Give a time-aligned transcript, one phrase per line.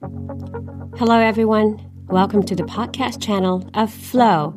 [0.00, 1.76] Hello, everyone.
[2.08, 4.54] Welcome to the podcast channel of Flow,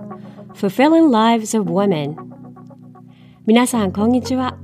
[0.55, 2.15] Fulfilling Lives of Women.
[3.45, 4.57] 皆さん、こんにちは。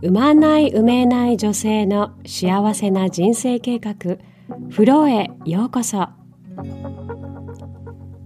[0.00, 4.16] 産まない、産めない女性の幸せな人生計画、
[4.70, 6.08] フローへようこそ。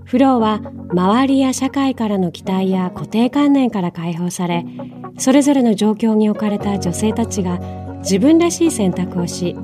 [0.05, 0.61] フローは、
[0.93, 4.65] 周りや社会からの期待や固定観念から解放され、
[5.19, 7.59] それぞれの状況に置かれた女性たちが
[7.99, 9.57] 自分らしい選択をし、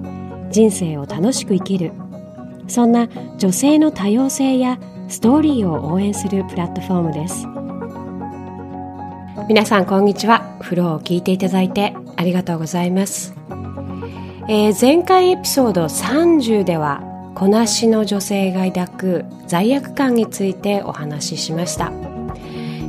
[0.50, 1.92] 人生を楽しく生きる。
[2.68, 3.08] そんな
[3.38, 7.46] 女性の多様性やストーリーを応援するプラットフォームです。
[9.48, 10.50] 皆さんこんにちは。
[10.60, 13.34] フローを聞いていただいてありがとうございます、
[14.48, 17.02] えー、前回エピソード30では
[17.34, 21.86] こなしの女性が抱く罪悪感についてお話ししました、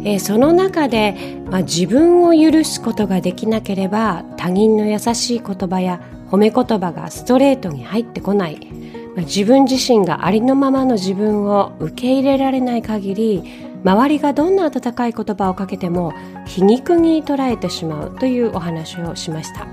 [0.03, 8.81] えー、その中で、まあ、自分を許すことができなければ他人の優しい言葉や褒め言葉がストレートに入ってこない。
[9.17, 13.43] 自分自身がありのままの自分を受け入れられない限り
[13.83, 16.13] 周りがどんな温かい言葉をかけても
[16.45, 19.67] 皮肉に捉えてしまうというお話をしました、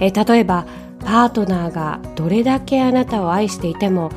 [0.00, 0.66] え例えば
[1.00, 4.10] パートナーがどれだけあなたを愛していても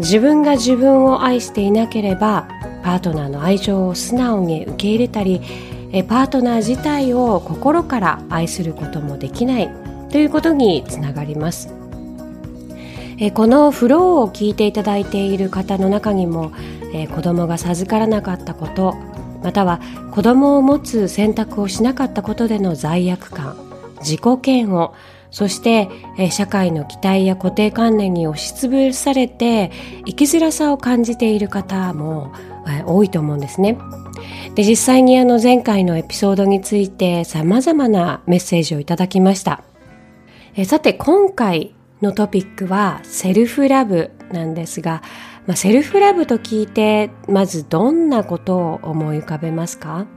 [0.00, 2.48] 自分が自分を愛していなければ
[2.82, 5.40] パートナーの愛情を素直に受け入れたり
[6.08, 9.87] パートナー自体を心から愛することもできない。
[10.10, 11.72] ということにつながります
[13.18, 16.52] えこのフローを聞いていただいている方の中にも、
[16.94, 18.96] え子供が授からなかったこと
[19.42, 19.80] または
[20.12, 23.56] 子供を持つ選択をしなかったことでの罪悪感
[23.98, 24.92] 自己嫌悪
[25.30, 29.70] そして、え社会の期待や固定観念に押しつぶされて
[30.06, 32.32] 生きづらさを感じている方も、
[32.66, 33.76] え多いと思うんですね。
[34.54, 39.67] で実際にあの前回のエピソードについて様々なメッセージをいただきました。
[40.60, 45.02] えさて今回のトピックはセルフラブなんですが、
[45.46, 50.08] まあ、セルフラブと聞いてまずどんなことを思い浮かべますか、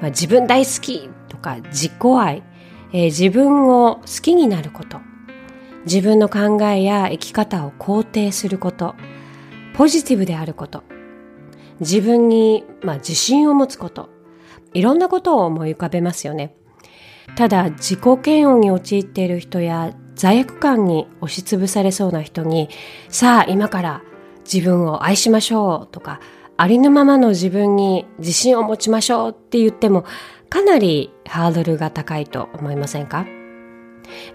[0.00, 2.44] まあ、自分大好きとか自己愛、
[2.92, 5.00] えー、自分を好きになること。
[5.86, 8.94] 自分の考えや生き方を肯定すること。
[9.74, 10.84] ポジティブであること。
[11.80, 14.08] 自分に、まあ、自信を持つこと。
[14.72, 16.54] いろんなことを思い浮かべますよね。
[17.34, 22.70] ただ自己嫌悪に陥っている人や罪悪感に押しつぶされそうな人に、
[23.08, 24.02] さあ今から
[24.50, 26.20] 自分を愛しましょうとか、
[26.56, 30.04] ありのままの自分に自信を持ちましょうって言っても、
[30.48, 33.26] かなりハードルが高いと思いませんか？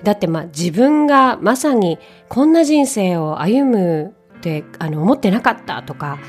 [0.03, 1.97] だってまあ自分がまさに
[2.29, 6.19] こんな人生を歩むってあの思ってなかったとか、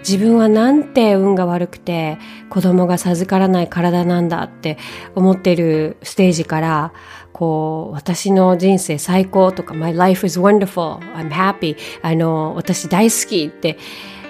[0.00, 2.18] 自分はなんて運が悪くて
[2.48, 4.78] 子供が授からない体なんだって
[5.14, 6.92] 思ってるステージから
[7.32, 13.78] こう、私の人生最高とか、my life is wonderful, I'm happy, あの、私大好きって、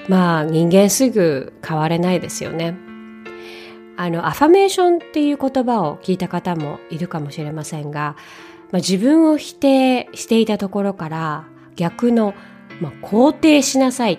[0.08, 2.76] まあ人間すぐ変われないですよね。
[3.96, 8.16] あの、アファメーションっていう言葉を聞いた方もいるかもしれませんが、
[8.70, 11.44] まあ、自分を否定していたところから
[11.74, 12.34] 逆の、
[12.80, 14.18] まあ、肯定しなさいっ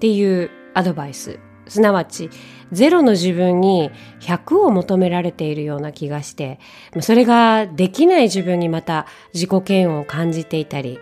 [0.00, 1.38] ていうアドバイス
[1.68, 2.30] すなわち
[2.72, 3.90] ゼロの自分に
[4.20, 6.58] 100を求められているような気がして、
[7.00, 10.98] それができない自分にまた自己嫌悪を感じていたり、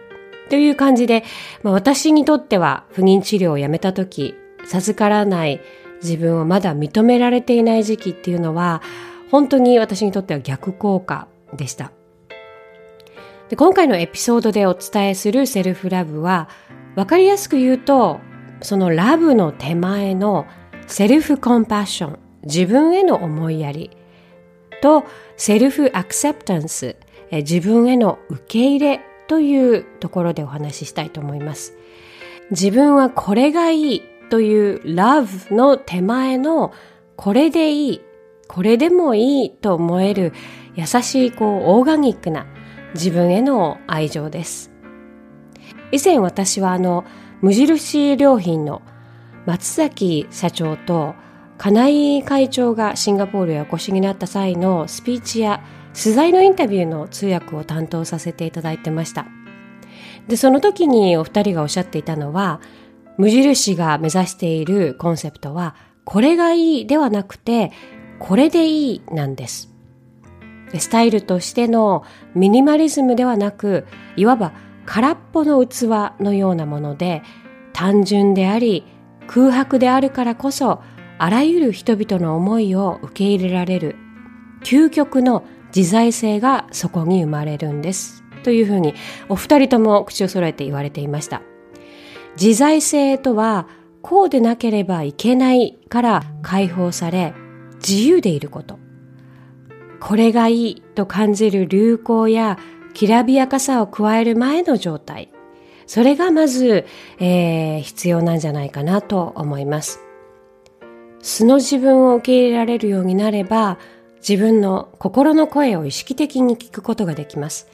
[0.49, 1.23] という感じで、
[1.63, 5.61] まあ、私にとっては不妊治療をやめた時、授からない
[6.03, 8.83] 自分をまだ認められていない時期っていうのは、
[9.31, 11.93] 本当に私にとっては逆効果でした。
[13.49, 16.49] で今回のエピソードでお伝えするセルフラブは、
[16.97, 18.19] わかりやすく言うと、
[18.63, 20.47] そのラブの手前の
[20.87, 23.91] セルフコンパッション、自分への思いやり
[24.83, 25.05] と
[25.37, 26.97] セルフアクセプタンス、
[27.31, 31.77] 自分への受け入れというところでお話ししたいと思います。
[32.51, 36.73] 自分はこれがいいという love の手前の
[37.17, 38.01] これでいい、
[38.49, 40.33] これでもいいと思える
[40.75, 42.47] 優しいこうオーガニックな
[42.95, 44.73] 自分への愛情です。
[45.93, 47.05] 以前私はあの
[47.41, 48.83] 無印良品の
[49.47, 51.15] 松崎社長と
[51.59, 55.63] 金井会長がシンガポールへお越しになった際のスピーチや
[56.01, 59.27] 取材のインタビューの通訳を担当させていただいてました。
[60.29, 62.61] で、その時にお二人がおっしゃっていたのは、
[63.19, 67.73] 無印が目指しているコンセプトは、これがいいではなくて、
[68.19, 69.71] これでいいなんです。
[70.79, 72.05] スタイルとしての
[72.35, 73.87] ミニマリズムではなく、
[74.17, 74.53] いわば
[74.87, 75.83] 空っぽの器
[76.21, 77.23] のようなもので、
[77.73, 78.85] 単純であり、
[79.27, 80.83] 空白であるからこそ、
[81.19, 83.97] あらゆる人々の思いを受け入れられる、
[84.63, 85.45] 究極の
[85.75, 88.25] 自在性がそこに生まれるんです。
[88.43, 88.95] というふうに
[89.29, 91.43] お二人とも口を揃えて言われていました。
[92.41, 93.69] 自在性とは
[94.03, 97.35] こうでなければいけないから解放され
[97.87, 98.79] 自由でいること。
[100.01, 102.59] これがいいと感じる流行や
[102.95, 105.31] きらびやかさを加える前の状態。
[105.87, 106.87] それがまず、
[107.19, 110.01] えー、必要なんじゃないかなと思います。
[111.21, 113.79] 素の自分を受け入れられるようになれば、
[114.27, 117.69] 自分の心の声を意識的に聞くことができます。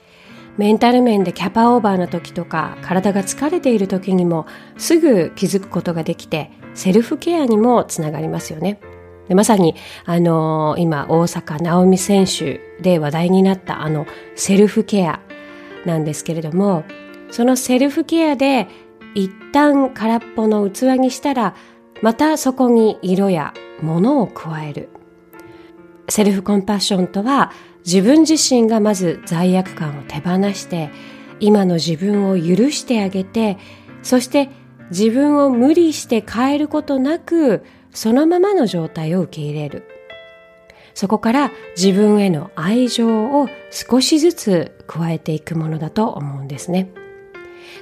[0.56, 4.46] メンタル面でキャパオーバーの時とか体が疲れている時にも
[4.78, 8.80] すぐ気づくことができてセルフケアにもつながりますよね。
[9.28, 9.74] でまさに、
[10.04, 15.20] あのー、今大阪直美選手で話題になったあのセルフケア
[15.84, 16.84] なんですけれども
[17.30, 18.68] そのセルフケアで
[19.14, 21.54] 一旦空っぽの器にしたら
[22.02, 24.88] またそこに色や物を加える。
[26.08, 27.50] セルフコンパッションとは
[27.84, 30.90] 自分自身がまず罪悪感を手放して
[31.40, 33.58] 今の自分を許してあげて
[34.02, 34.50] そして
[34.90, 39.84] 自分を無理して変えることなくそのままの状態を受け入れる
[40.96, 46.90] そこから自分への愛情を少しずつ加えていくものだと思うんですね。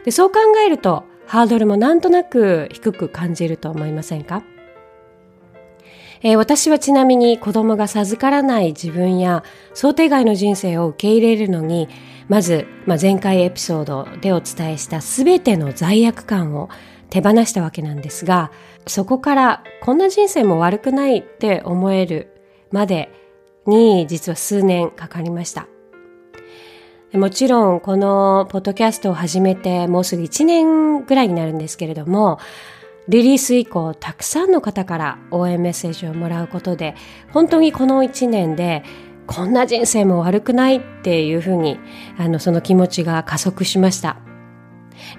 [0.05, 4.43] でそう考えるとハードルもなんとなく低く感じると思いませんか？
[6.23, 9.45] えー、私はちなみに子供が授からない自分や
[9.75, 11.89] 想定外の人生を受け入れるのに、
[12.29, 16.69] まず、まあ、前回エピソードでお伝えした全ての罪悪感を
[17.11, 18.51] 手放したわけなんですが、
[18.89, 22.34] そこからこんな人生も悪くないって思える
[22.75, 23.09] まで
[23.67, 25.69] に実は数年かかりました。
[27.15, 32.41] もちろんこのポッドキャストを始めてもうすぐ1年ぐらいになるんですけれども、
[33.07, 36.95] リリース以降たくさんの方から応援メッセージをもらうことで
[37.33, 38.83] 本当にこの1年で
[39.27, 41.79] こんな人生も悪くないっていうふうに
[42.17, 44.17] あのその気持ちが加速しました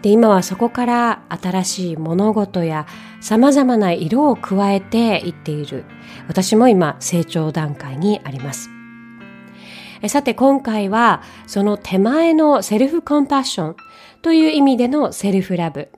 [0.01, 2.87] で今はそこから新しい物事や
[3.21, 5.85] 様々な色を加えていっている
[6.27, 8.69] 私も今成長段階にあります
[10.07, 13.75] さて今回はその手前のセルフコンパッション
[14.21, 15.89] という意味でのセルフラブ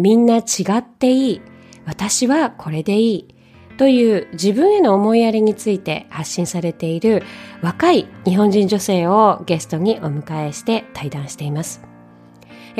[0.00, 0.42] みんな違
[0.78, 1.42] っていい。
[1.84, 3.34] 私はこれでいい。
[3.76, 7.22] という自分への思いやりについて発信されている
[7.62, 11.89] 若い日本人女性をゲストにお迎えして対談しています。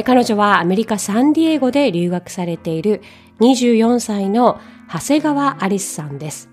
[0.04, 3.02] 彼女はアメリカ・サンディエゴで留学されている
[3.40, 4.60] 24歳の
[4.92, 6.50] 長谷川アリスさんです。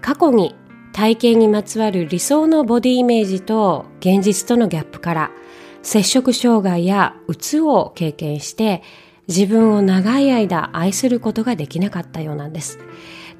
[0.00, 0.54] 過去に
[0.92, 5.30] 体型にまつわる理想のボディイメージと現実とのギャップから
[5.82, 8.82] 摂食障害やうつを経験して
[9.28, 12.78] 自分を長い間愛することができなかったようなんです。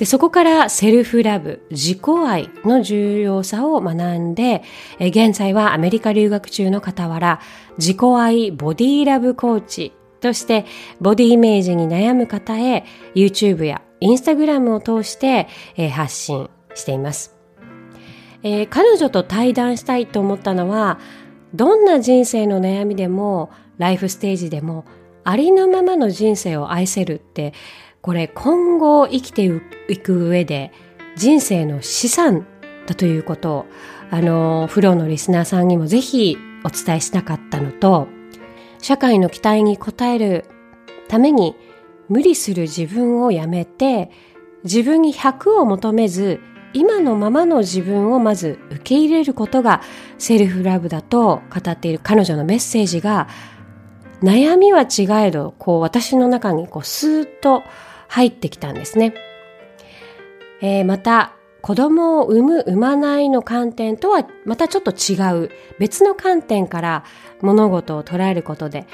[0.00, 4.62] で、そこからセルフラブ、自己愛の重要さを学んで、
[4.98, 7.38] 現在はアメリカ留学中の傍ら、
[7.76, 9.92] 自己愛ボディラブコーチ
[10.22, 10.64] として、
[11.02, 15.48] ボディイメージに悩む方へ、YouTube や Instagram を通して、
[15.92, 17.36] 発信しています。
[18.42, 20.98] えー、彼女と対談したいと思ったのは、
[21.52, 24.86] どんな人生の悩みでも、ライフステージでも、
[25.24, 27.52] ありのままの人生を愛せるって
[28.02, 29.44] これ今後生きて
[29.88, 30.72] いく上で
[31.16, 32.46] 人生の資産
[32.86, 33.66] だということを
[34.10, 38.08] あのフローのリスナーさんにもぜひお伝えしなかったのと
[38.78, 40.46] 社会の期待に応える
[41.08, 41.54] ために
[42.08, 44.10] 無理する自分をやめて
[44.64, 46.40] 自分に100を求めず
[46.72, 49.82] 今のままの自分をまず受け入れることが
[50.18, 53.28] セルフラブだと語っている彼女のメッセージが
[54.22, 57.62] 悩みは違えど、こう私の中にこうスーッと
[58.10, 59.14] 入ってきたんですね。
[60.60, 65.14] えー、また、子供を産む、産まないの観点とはまたちょっと違
[65.44, 67.04] う別の観点から
[67.42, 68.86] 物事を捉えることで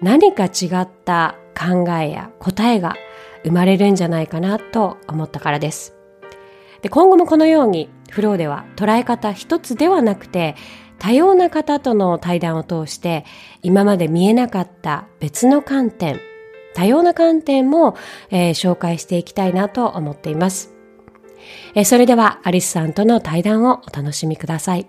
[0.00, 2.96] 何か違った考えや答えが
[3.44, 5.94] 生まれるんじゃないかなと思ったからです。
[6.80, 10.56] で今後もこのようにフローでは捉え方一つではなくて
[10.98, 13.24] 多様な方との対談を通して
[13.62, 16.18] 今まで見えなかった別の観点、
[16.76, 17.96] 多様な観点も、
[18.30, 20.74] えー、紹介していきたいなと思っています。
[21.74, 24.86] えー、それではアリスさんとの対談をお楽しみください。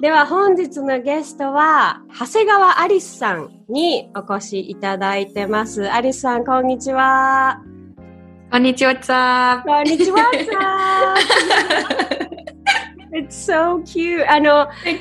[0.00, 5.92] では本日のゲストは長谷川アリスさんにお越しいただいてます。
[5.92, 7.60] アリスさん、こんにちは。
[8.50, 10.24] こんにちは、さこんにちは、さ
[13.12, 14.24] It's so cute.
[14.26, 14.98] あの、ね、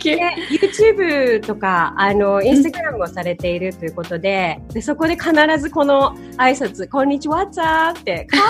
[0.52, 8.44] YouTube とか、あの、Instagram をされているということで、でそこで必ずこの挨拶、こんにちは、さって、かわ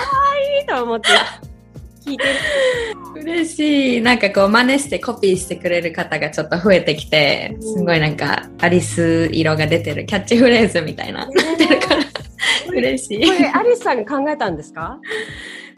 [0.60, 1.08] いいと思って。
[2.04, 2.30] 聞いてる。
[3.22, 4.00] 嬉しい。
[4.00, 12.02] なんかこう真似してコピーしてくれる方がちょっと増えてきて、すごいなんかアリス色が出てるキャッチフレーズみたいな、なってるから、
[12.74, 13.24] 嬉しい。
[13.24, 14.98] これアリスさんが考えたんですか？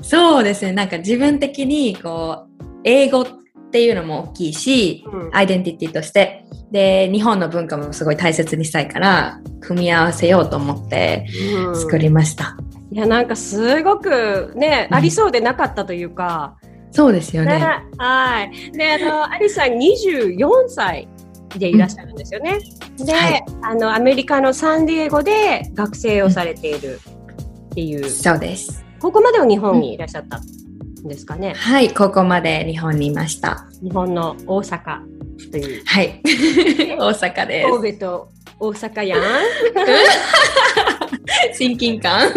[0.01, 0.73] そうですね。
[0.73, 3.27] なんか自分的にこう、英語
[3.75, 6.45] っていうのも大きいし、うん、アイデンティティとして。
[6.71, 11.27] で、日本の文化もすごい大切にしたいから、組み合わせようと思って
[11.75, 12.57] 作りました。
[12.57, 16.57] うんいや、なんかすごくね、ありそうでなかったというか。
[16.93, 17.59] そうですよね。
[17.59, 17.67] ね
[17.99, 18.71] はい。
[18.71, 21.09] で、あの、アリさん24歳
[21.59, 22.61] でいらっしゃるんですよね。
[23.01, 27.01] うん、で、はい、あの、アメリカのサンディエゴで学生をされている
[27.71, 28.09] っていう。
[28.09, 28.85] そうです。
[29.01, 30.64] ここまでは日本にいらっしゃったん
[31.05, 31.53] ですかね。
[31.55, 33.67] はい、ここまで日本にいました。
[33.83, 35.01] 日本の大阪
[35.51, 35.85] という。
[35.85, 36.23] はい。
[36.99, 37.69] 大阪です。
[37.69, 39.21] 神戸と大阪やん。
[41.57, 42.31] 親近感。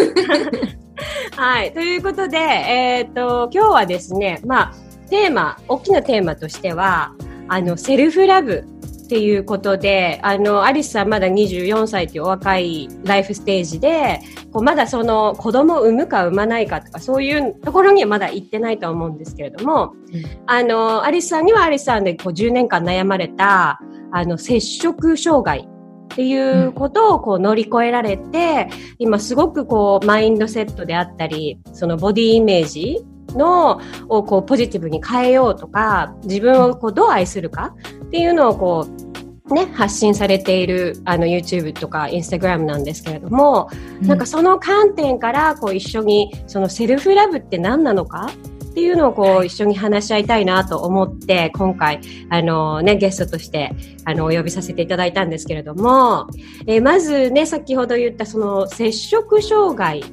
[1.36, 1.72] はい。
[1.72, 4.74] ということで、えっ、ー、と、今日はですね、まあ、
[5.08, 7.12] テーマ、大きなテーマとしては、
[7.48, 8.64] あの、セルフラブ
[9.08, 14.20] っていうことで、あの、アリスさんまだ24歳というお若いライフステージで、
[14.52, 23.80] こうまだその子供を産むか産まないかとか、そういうところにはまだ行ってないと思うんですけれども、うん、あの、アリスさんにはアリスさんでこう10年間悩まれた、
[24.12, 37.74] あの、接触障害っていうことをこう乗り越えられて、今すごくこうマインドセットであったり、そのボディイメージのをこうポジティブに変えようとか、自分をこうどう愛するか
[38.06, 39.08] っていうのをこう
[39.54, 43.70] ね、発信されているあの YouTube とか Instagram なんですけれども、
[44.00, 48.30] うん、なんかその観点からこう一緒にそのセルフラブって何なのか
[48.64, 56.28] っていうのをこう一緒に話し合いたいなと思って今回あのねゲストとしてあのお呼びさせていただいたんですけれども、
[56.66, 60.04] えー、まずね先ほど言ったその摂食障害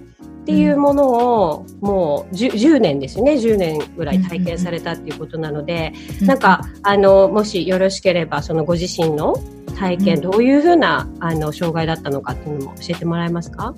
[0.45, 3.31] っていうものをもう 10, 10, 年ですよね。
[3.33, 9.35] 10年ぐらい体験されたっていうことなので、なんかあのもしよろしければそのご自身の
[9.75, 13.73] 体験、どういうふうなあの障害だったのかっていうのも教えてもらえますか？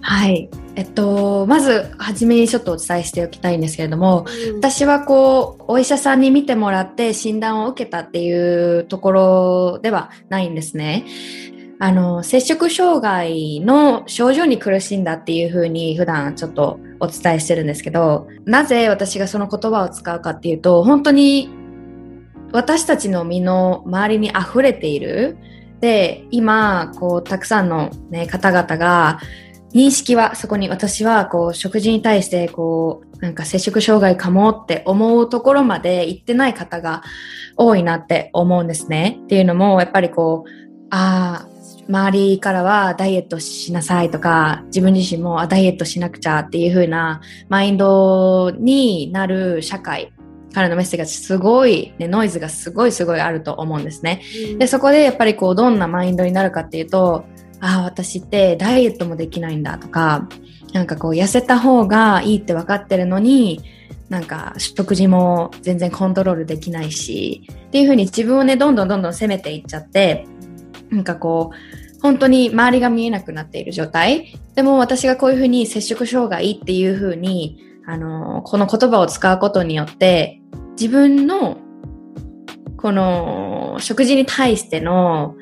[0.00, 0.48] はい。
[0.76, 11.04] えっと、まず、はじめにちょっとお伝えしておきたいんですけれども、うん、私はこう、お医者さんに見てもらって診断を受けたっていうところではないんですね。
[11.80, 21.48] あの、摂食障害の症状に苦しんだっていうふうに普段ちょっとお伝えしてるんですけど、なぜ私がその言葉を使うかっていうと、本当に
[22.52, 25.36] 私たちの身の周りに溢れている。
[25.80, 29.20] で、今、こう、たくさんの、ね、方々が、
[29.72, 37.02] 認識は、そこに私は、こう、食事に対して、こう、なんか摂食障害かもって思うところまで行ってない方が
[37.56, 39.20] 多いなって思うんですね。
[39.24, 40.50] っていうのも、やっぱりこう、
[40.90, 41.57] ああ、
[41.88, 50.12] 周りからはダイエットしなさいとか、自分自身もあダイエットしなくちゃっていう風なマインドになる社会
[50.52, 54.22] からのメッセージがすごい、ね、ノイズがすごいすごいあると思うんですね。
[54.58, 57.24] で、そこでやっぱりこう、どんなマインドになるかっていうと、
[57.60, 60.28] ああ、私ってダイエットもできないんだとか、
[60.72, 63.62] なんかこう痩せた方がいいって分かってるのに、
[64.08, 70.26] なんか食事も全然コントロールできないし、っていう風に自分をね、どんどんどんどん責めていっちゃって、
[70.90, 74.38] なんかこう、本当に周りが見えなくなっている状態。
[74.54, 80.40] でも私がこういう風に摂食障害っていう風に、あの、この言葉を使うことによって、
[80.80, 81.58] 自分の
[82.76, 85.34] この食事に対しての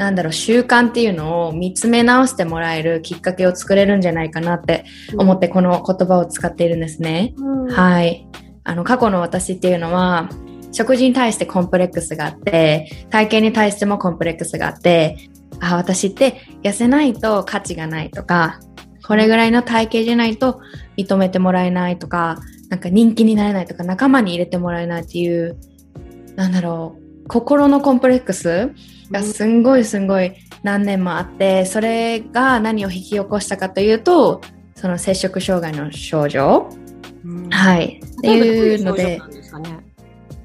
[0.00, 4.86] なんだろう、習慣っていうのを見つめ直してもらえるきっかけを作れるんじゃないかなって
[5.18, 7.34] 思ってこの言葉を使っているんですね。
[7.36, 8.26] うん、はい。
[8.64, 10.30] あの、過去の私っていうのは、
[10.72, 15.16] 食事に対してコンプレックスがあって、体型に対してもコンプレックスがあって、
[15.60, 18.60] あ、私って痩せないと価値がないとか、
[19.06, 20.60] これぐらいの体型じゃないと
[20.96, 25.58] 認めてもらえないとか、なんか人気になれないとか、仲間に入れてもらえないっていう、
[26.36, 28.72] なんだろう、心のコンプレックス
[29.10, 34.40] がすんごいすんごい何年もあってそれが何を引き起こしたかというと
[34.74, 36.68] その摂食障害の症状、
[37.24, 38.00] うん、はい。
[38.02, 39.20] っていうので、ね、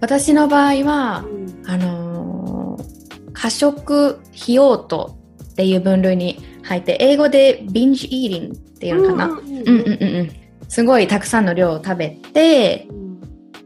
[0.05, 10.03] 私の場合は、うん、あのー、過食費用とっていう分類に入って英語でビンジイーリンっていうのかな、うんうんうん。
[10.03, 12.87] うんすごいたくさんの量を食べて、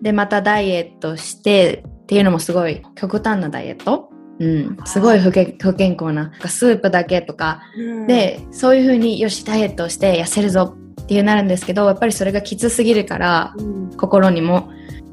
[0.01, 4.10] でまたダイエットしてっていうのもすごい極端なダイエット。
[4.39, 6.34] うん、すごい不健不健康な。
[6.46, 14.69] スープだけとか、うん、でそういうふうによしダイエットをして痩せるぞっていうなるんですけどやっぱりそれがきつすぎるから、うん、心にも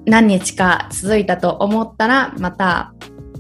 [0.07, 2.95] 何日か続いたと思ったらまた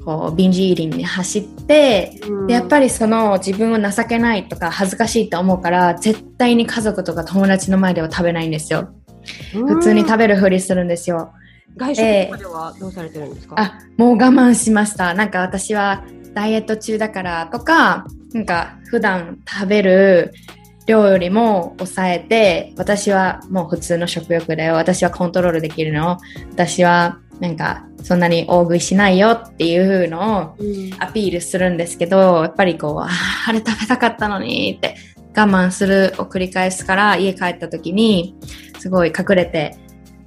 [0.05, 8.93] こうビンジイーリンに走って、うん、やっぱりその自分を情けないとか恥ずかしいと思うから絶対に家族とか友達の前では食べないんですよ。
[9.53, 11.33] 普通に食べるふりするんですよ。
[11.77, 15.13] 外食とかではどうされてるんですか、えー、あ、もう我慢しました。
[15.15, 16.05] なんか私は
[16.35, 20.35] ダイエット中だからとか、なんか普段食べる
[20.87, 24.75] 量よりも抑えて、私はもう普通の食欲だよ。
[24.75, 26.19] 私はコントロールできるの。
[26.53, 30.57] 私はなんかそんなに大食いしないよっていうのを
[31.01, 33.09] アピールするんですけど、やっぱりこう、あ
[33.49, 34.97] あれ食べたかったのにって
[35.37, 38.37] 我慢するを繰り返すから家帰った時に
[38.79, 39.77] すごい隠れて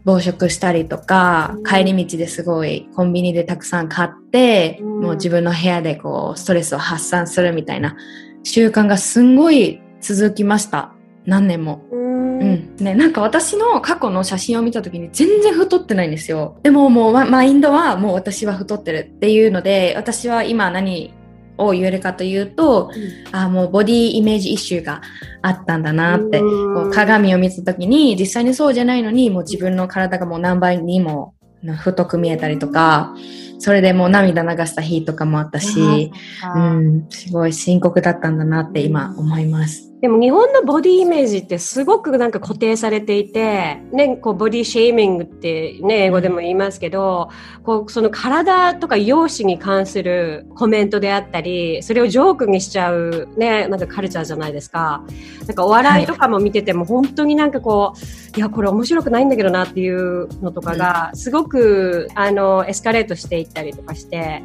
[0.06, 7.96] 暴食したりとか、帰り道ですごいコンビニでたくさん買って、もう自分の部屋でこうストレスを発散するみたいな
[8.44, 10.94] 習慣がすんごい続きました。
[11.26, 11.84] 何年も。
[11.92, 12.76] うん。
[12.78, 16.58] ね、なんか私の過去の写真を見た時に全然太ってないんですよ。
[16.64, 21.14] でももうマインドはもう私は太ってるっていうので、私は今何
[21.58, 25.02] を言えるかというと、うん、あもうボディイメージイシューが
[25.42, 26.46] あったんだなって、こ
[26.86, 31.36] う鏡を見た時に実際にそうじゃないのにもう自分の体がもう何倍にも
[31.80, 33.14] 太く見えたりとか、
[33.60, 36.12] それでもう涙流した日とかもあったし、
[36.56, 39.90] うん、すごい深刻だったんだなって今思います。
[40.02, 47.30] でも日本のボディイメージってすごくなんか固定されていて、ね、こうボディシェーミングってね、英語でも言いますけど、
[47.64, 55.04] こうその体とか容姿に関するコメントであったり、それをジョークにしちゃうね、なんかカルチャーじゃないですか。
[55.46, 64.44] なんかお笑いとかも見てても本当になんかこう、いや、これ面白くないんだけどなっていうのとかが、すごく、あの、エスカレートしていったりとかして、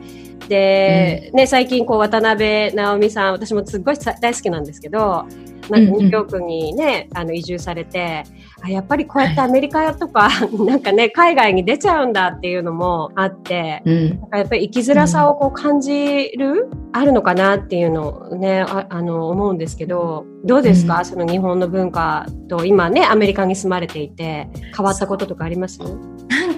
[0.48, 5.26] で、うん、ね、最近こう渡辺直美さん、私もすっごい大好きなんですけど、
[5.70, 8.24] なんかニューヨークにね、うんうん、あの移住されて、
[8.62, 25.78] あやっぱりこうやってアメリカとか、はい、なんかね、海外に出ちゃうんだっていうのもあって、うん、なんかやっぱり生きづらさをこう感じる、うん、あるのかなっていうのをね、ああの思うんですけど、どうですか、うん、その日本の文化と今ね、アメリカに住まれていて、変わったこととかあります？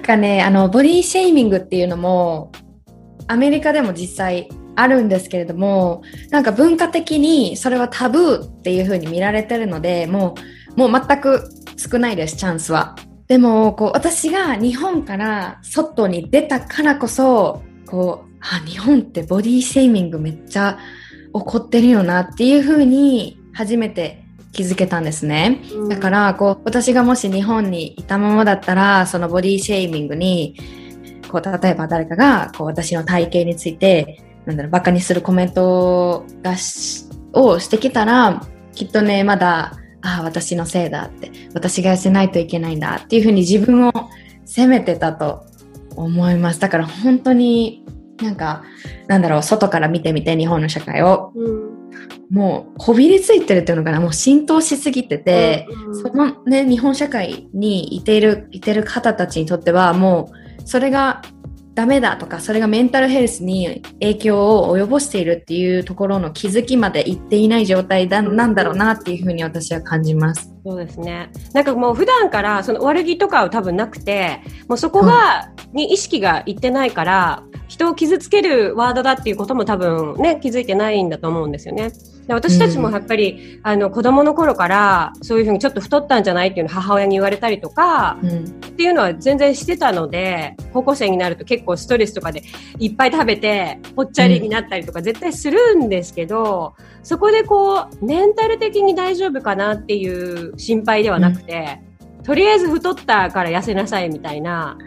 [0.07, 2.51] かね、あの、ボディシェイミングっていうのも、
[3.27, 10.35] アメリカでも実際あるんですけれども、なんか文化的にそれはタブーっていう風に見られてるので、も
[10.75, 12.95] う、もう全く少ないです、チャンスは。
[13.27, 20.79] でも、こう、私が日本から外に出たからこそ、こう、あ、日本ってボディシェイミングめっちゃ
[21.25, 24.23] 起こってるよなっていう風に初めて
[24.57, 25.61] 気づけたんですね。
[25.87, 30.55] だから、こう、私がもし日本にいたままだったら、そのボディシェイミングに
[31.27, 38.41] こう、例えば誰かが、こう、私の体型について、なんだろう、バカにするコメントがし、をしてきたら、
[38.73, 43.91] きっとね、まだ、ああ、私のせいだって、私が痩せないといけないんだっていうふうに自分を
[44.45, 45.45] 責めてたと
[45.95, 46.59] 思います。
[46.59, 47.83] だから本当に
[48.21, 48.63] なんか、
[49.07, 51.31] なんだろう、外から見てみて、日本の社会を。
[51.35, 51.76] うん、
[52.29, 61.21] もう、こびりついてるっていうのかな、もう浸透しすぎてて、うんうん、そのね、日本社会にいている、いてる方たちにとっては、もう、それが
[61.77, 70.51] ダメだとか、それがメンタルヘルスに影響を及ぼしているっていうところの気づきまでいっていない状態だなんだろうなっていうふうに私は感じます。
[70.65, 71.29] そうですね。
[71.53, 81.91] なんかもう普段からその悪気とかは多分なくて、もうそこが、に意識がいってないから、人を傷つけるワードだっていうことも多分ね、気づいてないんだと思うんですよね。
[82.27, 92.43] で私たちもやっぱり、うん、あの子供の頃からそういうふうにちょっと太ったんじゃないっていうのを母親に言われたりとか、うん、っていうのは全然してたので高校生になると結構ストレスとかで
[92.79, 101.81] いっぱい食べてぽっちゃりになったりとか絶対するんですけど、うん、そこでこうメンタル的に大丈夫かなっていう心配ではなくて、
[102.23, 104.77] とりあえず太ったから痩せなさいみたいな。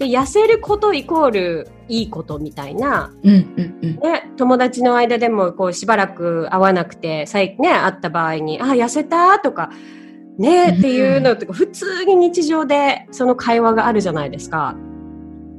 [0.00, 9.70] で痩せることイコールいいことみたいな、うんうんうん、ね、友達の間でもこうしばらく会わなくて最、ね、会った場合に「あ痩せた?」とか
[10.38, 14.74] 「ね」っていうのとか普通に日常でその会話があるじゃないですか。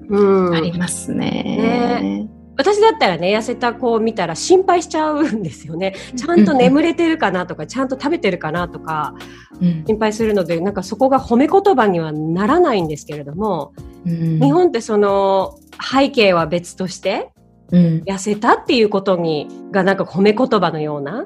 [0.09, 1.29] うん、ありますね。
[1.29, 5.95] ね私だったらね、痩せた子を見たら心配しちゃうんですよね。
[6.15, 9.15] ちゃんと眠れてるかなとか、ちゃんと食べてるかなとか、
[9.59, 13.73] 心配するので、なんかそこが褒め言葉にはならないんですけれども、
[14.05, 17.29] 日本ってその背景は別として、
[17.71, 21.25] 痩せたっていうことに、がなんか褒め言葉のような、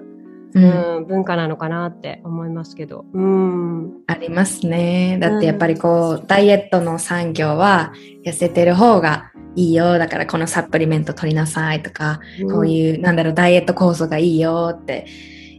[0.53, 3.05] うん、文化なのかなって思いますけど。
[3.13, 3.91] うん。
[4.07, 5.17] ありますね。
[5.19, 7.91] だってやっぱりこう、ダイエットの産業は
[8.25, 9.97] 痩せてる方がいいよ。
[9.97, 15.05] だからこのサプリメント取りなさいとか、うん、こういう、なんだろう、ダイエット酵素がいいよって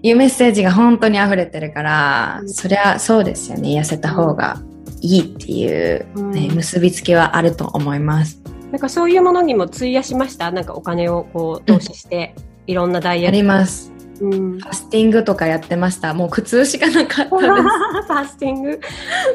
[0.03, 3.71] いうメッセージが本当に溢れてるから、うん、そりゃそうですよね。
[3.71, 4.61] 痩せた方が
[5.01, 8.41] いいっていう、ね、結びつきはあると思います。
[8.71, 10.51] なんかそういうものにも費やしました？
[10.51, 12.35] なんかお金をこう投資して、
[12.67, 13.29] いろんなダイエット。
[13.29, 13.93] あります。
[14.21, 16.15] うん、ファスティングとかやってました。
[16.15, 17.53] もう苦痛しかなかったです。
[18.09, 18.81] ファスティング？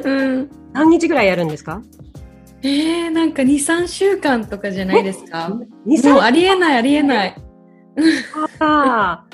[0.04, 0.50] うん。
[0.74, 1.82] 何日ぐらいやるんですか？
[2.64, 7.36] えー、なんか2、3週間とかじゃないですかもうありえない、ありえない。
[8.60, 9.26] あ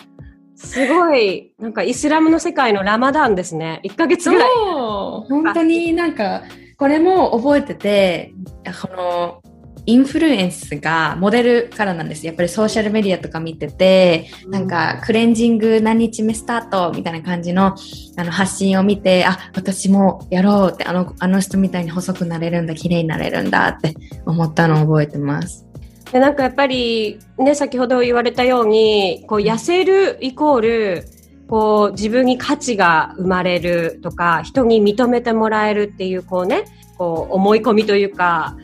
[0.56, 3.82] すごい、なんかイスラムの世界のラマダンですね。
[3.84, 4.50] 1ヶ月ぐらい。
[4.50, 6.44] 本当になんか、
[6.78, 8.34] これも覚えてて、
[8.82, 9.42] この、
[9.88, 12.26] インフルエンスがモデルからなんです。
[12.26, 17.73] やっぱりソーシャルメディアとか見てて、なんかクレンジング何日目スタートみたいな感じの
[18.17, 23.95] あの発信を見て、あ、私もやろうって、あの、あの人みたいに細くなれるんだ、綺麗になれるんだって
[24.26, 25.65] 思ったのを覚えてます。
[26.12, 31.06] でなんかやっぱりね、先ほど言われたように、こう痩せるイコール、
[31.47, 36.65] こう自分に価値が生まれるとか、人に認めてもらえるっていうこうね、
[36.97, 38.58] こう思い込みというか、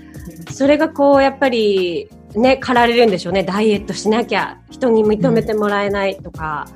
[0.52, 3.44] それがこうやっぱりね、駆られるんでしょうね。
[3.44, 6.68] ダイエットしなきゃ、人に認めてもらえないとか。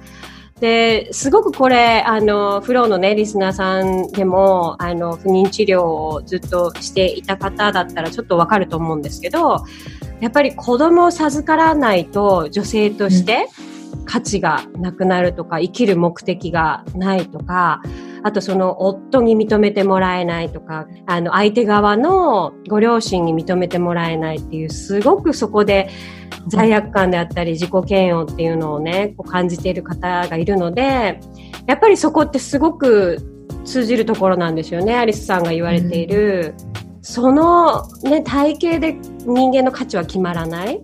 [0.56, 9.64] うん、で、すごくこれ、あの、フローのね、リスナーさんでも、あの、不妊治療をずっとしていた方だったらちょっとわかると思うんですけど、
[10.20, 13.48] やっぱり子供を授からないと女性として
[14.06, 17.82] 価値がなくなるとか、生きる目的がないとか、
[18.28, 25.90] あとその夫に認めてもらえないとか、あの相手側のご両親に認めてもらえないっていう、すごくそこで
[26.50, 31.22] 罪悪感であったり自己嫌悪っていうのをね、こう感じている方がいるので、
[31.68, 33.18] やっぱりそこってすごく
[33.64, 36.54] 通じるところなんですよね、アリスさんが言われている。
[36.58, 38.94] うん、その、ね、体型で
[39.26, 40.82] 人間の価値は決まらない。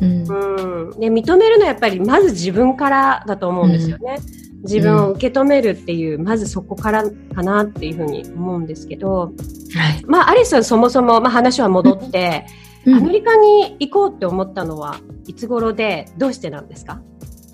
[0.00, 4.16] うん、うん、で認めるのはやっぱりまず自分からだと思うんですよね。
[4.42, 9.32] うん自分を受け止めるっていう、うん、まずそこからかなっていうふうに思うんですけど、
[9.74, 12.46] はい、まあアリスはそもそも、まあ、話は戻って、
[12.84, 17.00] うん、アメリカに行こうって思ったのはいつ頃でどうしてなんですか？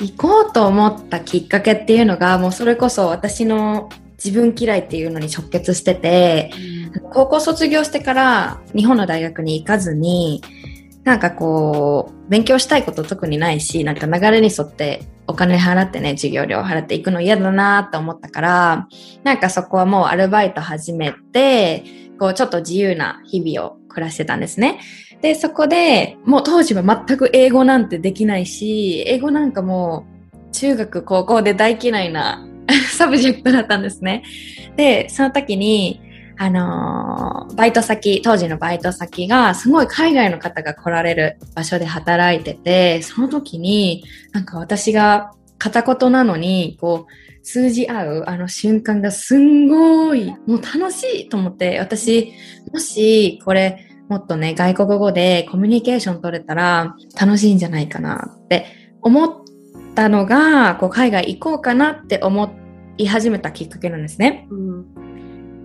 [0.00, 3.90] 行こうと思ったきっかけっていうのがもうそれこそ私の
[4.22, 6.50] 自分嫌いっていうのに直結してて、
[6.94, 10.42] うん、高校卒業してから日本の大学に行かずに
[11.04, 18.88] なんかこう、勉強したいこと特にないし、なんか流れに沿ってお金払ってね、授業料払っていくの嫌だなって思ったから、
[19.22, 21.84] なんかそこはもうアルバイト始めて、
[22.18, 24.80] こうちょっと自由な日々を暮らしてたんですね。
[25.20, 32.46] で、そこでもう当時は全く英語なんてできないし、英語なんかもう中学高校で大嫌いな
[32.96, 34.22] subject だったんですね。
[34.76, 36.00] で、その時に、
[36.36, 52.32] あのー、バイト先、当時のバイト先が、すごい海外の方が来られる場所で働いてて、その時に、なんか私が片言なのに、こう、通じ合うあの瞬間がすんごい、もう楽しいと思って、私、
[52.72, 58.66] もし、これ、もっとね、外国語でコミュニケーション取れたら楽しいんじゃないかなって
[59.00, 59.30] 思っ
[59.94, 62.54] たのが、こう海外行こうかなって思
[62.98, 64.46] い始めたきっかけなんですね。
[64.50, 65.03] うん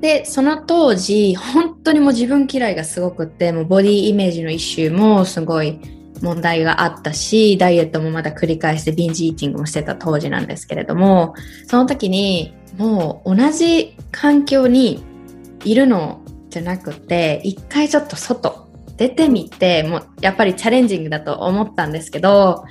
[0.02, 5.80] で、その当時、本当にもう自分嫌いがすごくって、もうボディイメージの一周もすごい
[6.22, 11.36] 問題があったし、ダイエットもまだ繰り返してビンジイーティングもしてた当時なんですけれども、
[11.68, 15.04] その時にもう同じ環境に
[15.66, 22.64] いるのじゃなくて、一回ちょっと外出てみて、もうやっぱりチャレンジングだと思ったんですけど、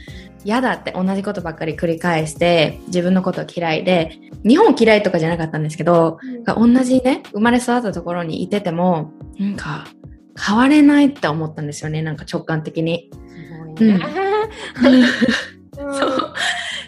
[0.45, 9.87] 嫌だって同じことばっかり繰り返して自分のこと嫌いで日本嫌いとかじゃなかったんですけど、うん、同じね生まれ育ったところにいててもなんか
[10.41, 13.11] 変われないって思ったんですよねなんか直感的に。
[15.77, 16.35] そう。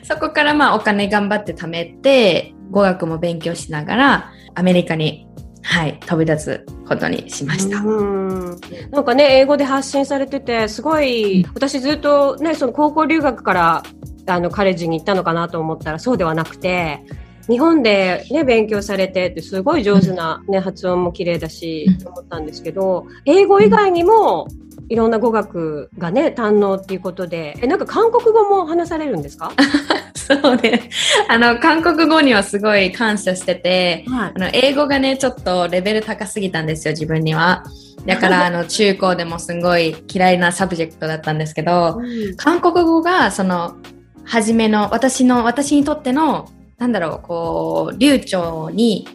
[0.02, 5.28] そこからまあお金頑張って貯めて語学も勉強しながらアメリカに
[5.62, 7.79] はい、飛び立つことにしました。
[7.81, 13.83] うんなんかね、英語で発信されてて、すごい、私ずっとね、その高校留学から
[14.27, 17.01] あのカレッジに行ったのかなと思ったらそうではなくて、
[17.49, 24.46] 日本でね、勉強されてってすごい上手なね、発音も綺麗だし、と思ったんですけど、英語以外にも
[24.88, 29.53] いろんな語学がね、堪能っていうことで、え、なんか韓国語も話されるんですか？
[30.30, 30.90] そうね。
[31.28, 37.64] あの、韓国語にはすごい感謝してて、はい、あの、英語がね、ちょっとレベル高すぎたんですよ、自分には。
[38.06, 43.76] だから、 あの、中高でもすごい嫌いな subject だったんですけど、うん、韓国語が、その、
[44.24, 49.08] 初めの、私の、私にとっての、なんだろう、こう、流暢に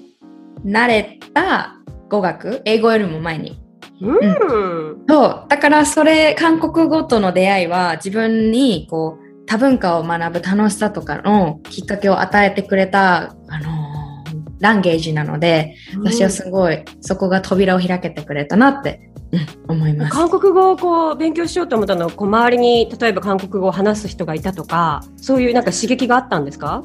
[0.63, 1.75] なれた
[2.09, 3.57] 語学、英語よりも前に。
[4.01, 5.45] うん、うん、そう。
[5.47, 20.11] だからそれ、韓国語との出会いは自分にこう、多文化を学ぶ楽しさとかのきっかけを与えてくれた、あのー、 language なので、私はすごいそこが扉を開けてくれたなって、うん、思います。
[20.11, 26.83] 韓国語をこう勉強しようと思ったのはこう周りに例えば韓国語を話す人がいたとかそういうなんか刺激があったんですか？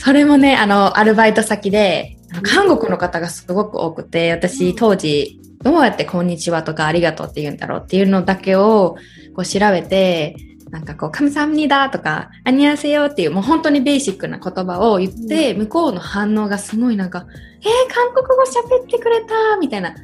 [0.00, 8.96] それもね、あの、アルバイト先で、韓国の方がすごく多くて、私当時、どうやってこんにちはとかありがとうって言うんだろうっていうのだけを
[9.34, 10.36] こう調べて、
[10.70, 17.26] なんかこう、カムサムニダとか、アニアセヨっていうもう本当にベーシックな言葉を言って、向こうの反応がすごいなんか、
[17.60, 18.44] えー、韓国語
[18.80, 19.94] 喋ってくれたみたいな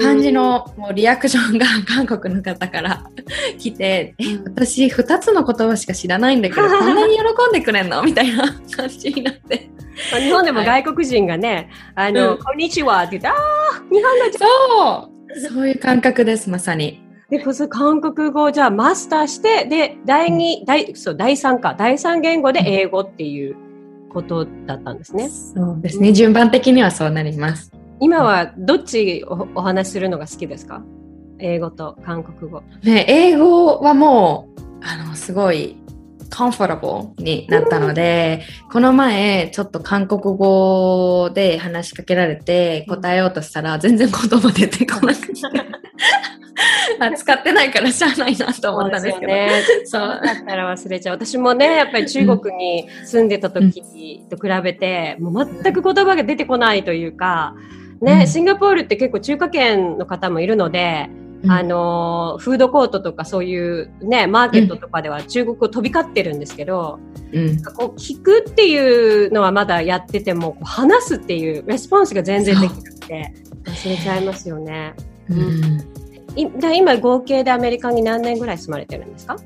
[0.00, 3.02] 感じのもうリアクションが 韓国の方から
[3.58, 8.02] 来て、え、私2つの言葉しか知らないんだけど、 こんなに喜んでくれんの？
[8.02, 8.44] みたいな
[8.76, 9.70] 感じになって。
[10.12, 15.54] まあ日本でも外国人がね、あの、うんこんにちはって言って、あー日本のそう。
[15.54, 17.07] そういう感覚です、まさに。
[17.30, 23.56] で、こそ韓国語をじゃあマスターして、で、第二、第、そう、第三か、第三言語で英語っていう
[24.08, 25.28] ことだったんですね。
[25.28, 26.14] そうですね。
[26.14, 27.70] 順番的にはそうなります。
[28.00, 30.82] 今はどっちおお話しするのが好きですか？
[31.38, 32.62] 英語と韓国語。
[32.82, 35.76] ね、英語はもう、あの、すごい、
[36.30, 45.32] comfortable になったので、この前、ちょっと韓国語で話しかけられて答えようとしたら、全然言葉出てこなくて。
[47.00, 49.32] あ使ってないからしゃあないなと思ったんですけど。
[49.32, 49.62] ね。
[49.84, 51.14] そうだったら忘れちゃう。
[51.14, 57.54] 私もね、やっぱり中国に住んでた時と比べて、もう全く言葉が出てこないというか、
[58.00, 66.98] ね、うんシンガポールって結構中華圏の方もいるので、うんあの、フードコートとかそういうね、マーケットとかでは中国語飛び交ってるんですけど、
[67.32, 67.62] うん。
[67.62, 74.94] こう聞くっていうのはまだやってても、話すっていうレスポンスが全然できなくて、忘れちゃいますよね。
[75.30, 75.80] うん。
[76.36, 79.36] いで今合計でアメリカに何年ぐらい住まれてるんですか？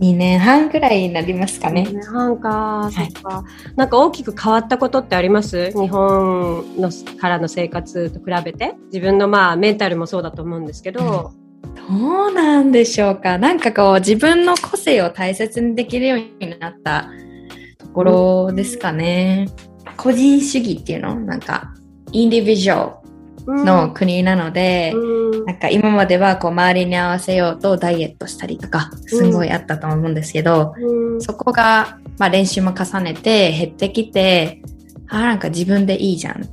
[0.00, 1.88] 2年半くらいになりますかね。
[1.90, 3.44] 年半か、いそっか。
[3.76, 5.72] なんか大きく変わったことってあります？
[5.72, 8.74] 日本のからの生活と比べて？
[8.92, 11.32] 自分のまあメンタルもそうだと思うんですけど。
[11.88, 13.38] どうなんでしょうか。
[13.38, 17.08] なんかこう自分の個性を大切にできるようになった
[17.78, 19.48] ところですかね。
[19.96, 21.14] 個人主義っていうの？
[21.14, 21.74] なんか
[22.12, 22.92] インディビジュアル
[23.48, 34.62] の国なので、うんなんか今まではこう周りに合わせようとダイエットしたりとかすごいあったと思うんですけど、うんそこが、まあ、練習も重ねて減ってきて、
[35.08, 36.48] あ、なんか自分でいいじゃん。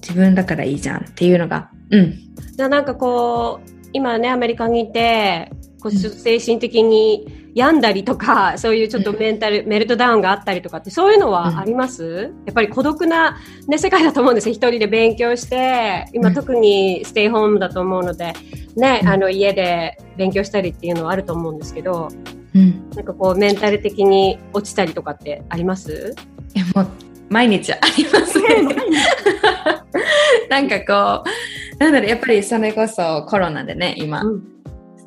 [0.00, 2.18] 自分だからいいじゃんっていうのが、うん。
[2.56, 14.48] じゃあなんかこう、今ね、アメリカにいて、こう精神的に病んだりとか、そういうちょっとメンタル、メルトダウンがあったりとかって、そういうのはあります、やっぱり孤独な、ね、世界だと思うんです。
[14.48, 14.54] よ。
[14.54, 16.34] 一人で勉強して、今うん。
[16.34, 18.34] 特にステイホームだと思うので、
[18.76, 19.08] ね、うん。
[19.08, 22.08] あの家で勉強したりっていうのはあると思うんですけど、
[22.54, 22.90] うん。
[22.90, 26.14] なんかこうメンタル的に落ちたりとかってあります？
[26.54, 26.88] いやもう
[27.28, 28.46] 毎日ありますね。
[30.50, 34.42] なんかこう、なんだろう、やっぱりそれこそコロナでね、今、うん。
[34.59, 34.59] ス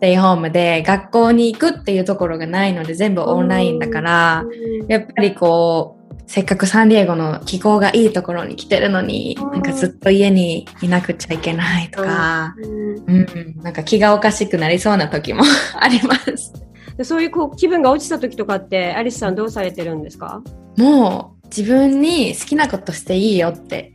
[0.04, 4.44] テイホームで学校に行くっていうところがないので全部オンラインだから、
[4.90, 9.52] やっぱりこう、せっかくサンディエゴの気候がいいところに来てるのに、うん。
[9.52, 15.46] なんかずっと家にいなくちゃいけないとか、うんうん、なんか気がおかしくなりそうな時も
[15.80, 16.52] あります。
[16.98, 20.42] でそういうこう気分が落ちた時とかって、アリスさんどうされてるんですか？
[20.78, 23.94] もう自分に好きなことしていいよって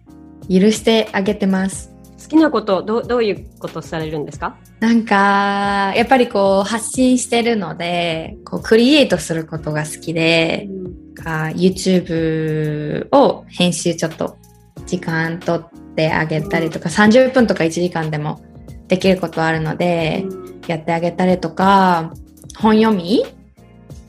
[0.48, 1.92] 許してあげてます。
[2.18, 4.56] 好きなことどうどういうことされるんですか？
[4.80, 10.68] なんか、やっぱりこう発信してるので、こうクリエイトすることが好きで、
[11.14, 14.38] か YouTube を編集ちょっと
[14.86, 18.40] 時間取ってあげたりとか、30分とか1時間でも
[18.86, 20.24] できることあるので、
[20.68, 22.12] やってあげたりとか、
[22.56, 23.24] 本読み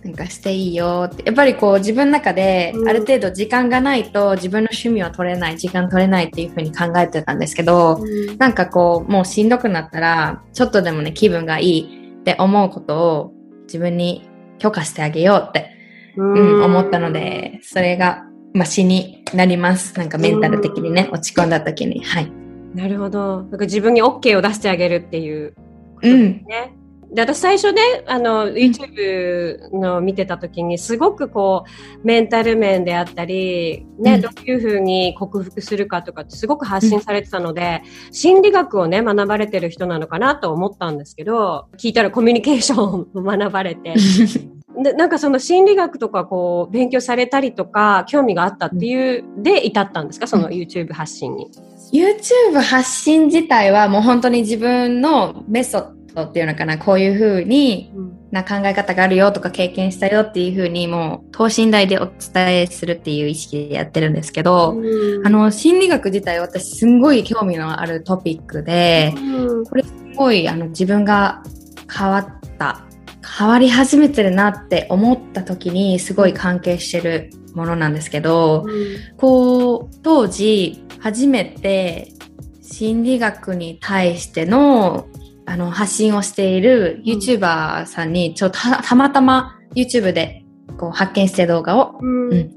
[0.04, 1.24] なんかしていいよって。
[1.26, 8.00] やっぱりこう自分の中でうんある程度時間がないと自分の趣味は取れない、時間取れないっていうふうに考えてたんですけど、
[8.38, 13.34] なんかこうもうしんどくなったら、ちょっとでもね気分がいいって思うことを
[13.64, 15.72] 自分に許可してあげようって、
[16.16, 19.98] うん、思ったので、それが、まあ、詩になります。
[19.98, 22.04] なんかメンタル的にね、落ち込んだ時に。
[22.04, 22.32] はい。
[22.74, 23.44] なるほど。
[23.44, 25.54] なんか自分に OK を出してあげるっていう
[25.96, 26.46] ことうん。
[27.10, 27.16] ね。
[27.16, 31.64] で、私最初ね、あの、YouTube の見てた時に、すごくこ
[32.04, 43.94] う、メンタル面であったり、ね、うんどういうふうに克服するかとかってすごく発信されてたので、心理学をね、学ばれてる人なのかなと思ったんですけど、聞いたらコミュニケーションを学ばれて、
[44.82, 50.28] で、なんかその心理学とかこう、勉強されたりとか、興味があったっていう、で至ったんですか？
[50.28, 51.50] その YouTube 発信に。
[51.92, 57.92] YouTube 発信自体はもう本当に自分のメソッドっていうのかな、こういうふうに
[58.32, 71.44] な考え方があるよとか経験したよっていうふうにもう等身大でお伝えするっていう意識でやってるんですけど、うん、あの心理学自体私すんごい興味のあるトピックで、うん、これすごいあの自分が
[71.92, 72.86] 変わった
[73.38, 82.14] 変わり始めてるなって思った時にすごい関係してるものなんですけど、うん、こう当時初めて
[82.62, 85.08] 心理学に対しての
[85.50, 90.46] あの発信をしている YouTuber さんにちょっとたまたま YouTube で
[90.78, 92.52] こう発見して動画を、うん、うん、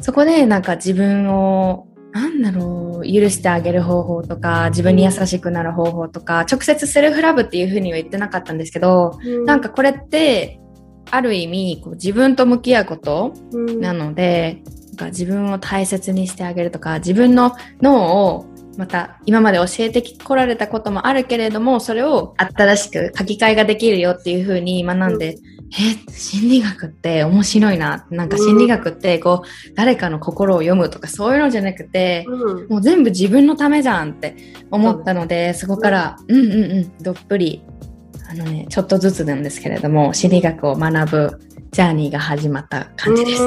[0.00, 10.58] そこでなんか自分をなんだろう、許してあげる方法とか、自分に優しくなる方法とか、直接セルフラブっていうふうには言ってなかったんですけど、うん、なんかこれって、
[11.10, 13.34] ある意味こう自分と向き合うこと
[13.78, 17.52] なので、うん、なんか自分を大切にしてあげるとか、自分の
[17.82, 18.46] 脳を
[18.78, 28.06] また今まで教えてこられたこともあるけれども、それを新しく書き換えができるよっていうふうに学んで、うんえ、心理学って面白いな。
[28.10, 34.34] なんか心理学ってこう、誰かの心を読むとかそういうのじゃなくて、うん、もう全部自分のためじゃんって
[34.70, 37.62] 思ったので、そこから、うんうんうん、どっぷり、
[38.30, 43.42] あのね、ちょっとずつなんですけれども、心理学を学ぶジャーニーが始まった感じです。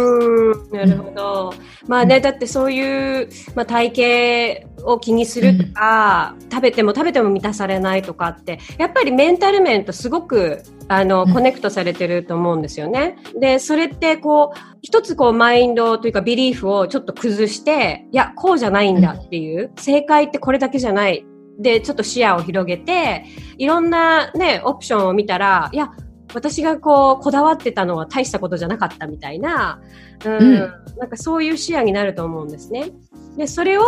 [0.71, 1.53] なるほど。
[1.83, 13.15] うん、まあね、だってそういう、まあ、体型を気にするとか、うん、食べても食べても満たされないとかって、やっぱりメンタル面とすごくあの、コネクトされてると思うんですよね。
[13.39, 21.25] で、それってこう、一つこうマインドというかビリーフをちょっと崩して、いや、こうじゃないんだっていう、正解ってこれだけじゃない。
[21.57, 23.23] で、ちょっと視野を広げて、
[23.57, 25.91] いろんなね、オプションを見たら、いや、
[26.33, 29.79] 私がこう、こだわってたのは大したことじゃなかったみたいな、
[30.25, 30.57] うん、うん、
[30.97, 32.91] なんかそういう視野になると思うんですね。
[33.37, 33.83] で、それを、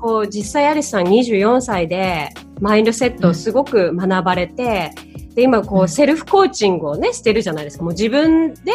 [0.00, 2.30] こう、実際アリスさん24歳で、
[2.60, 4.92] マインドセットをすごく学ばれて、
[5.34, 7.84] で、今こう、セルフコーチングをね、してるじゃないですか。
[7.84, 8.72] もう自分で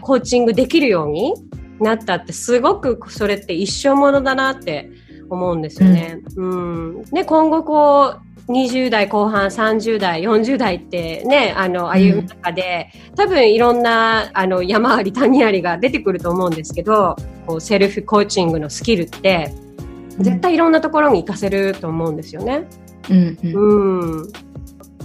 [0.00, 1.34] コーチングできるように
[1.80, 4.90] なったって、すごくそれって一生ものだなって
[5.30, 6.18] 思うんですよね。
[6.36, 6.96] うん。
[6.96, 19.52] うん、で、今後こう、20代後半、30代、40代ってね、あの、歩む中で、うん、多分いろんな、あの、山あり谷ありが出てくると思うんですけど、こう、セルフコーチングのスキルって、
[20.18, 22.64] 絶対いろんなところに活かせると思うんですよね。
[23.10, 24.32] うん、うん、うん。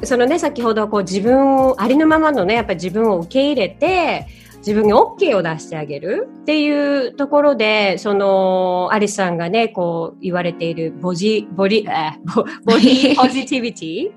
[0.04, 4.28] そのね、先ほどこう自分を、ありのままのね、やっぱり自分を受け入れて、
[4.68, 14.12] 自分に OK を出してあげるっていうところで、その、アリスさんがね、こう言われているボジ、ボリ、えボボディ ポジティビティ、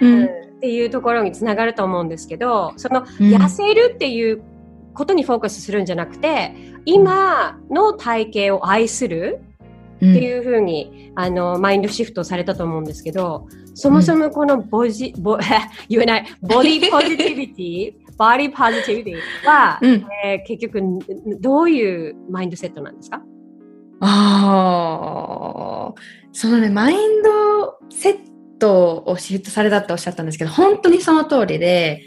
[0.00, 0.28] うん、っ
[0.60, 4.42] ていうところにつながると思うんですけど、その、痩せるっていう
[4.92, 6.52] ことにフォーカスするんじゃなくて、
[6.84, 9.38] 今の体型を愛する
[9.98, 15.38] っていうふうに、あの、マインドシフトされたと思うんですけど、そもそもこのボジ、ボ、
[15.88, 20.80] 言えない、ボディポジティビティバディポジティビティは、うん、えー、結局
[21.40, 23.20] どういうマインドセットなんですか？
[24.00, 26.00] ああ、
[26.32, 28.18] そのね、マインドセッ
[28.58, 32.06] トをシフトされたっておっしゃったんですけど、本当にその通りで、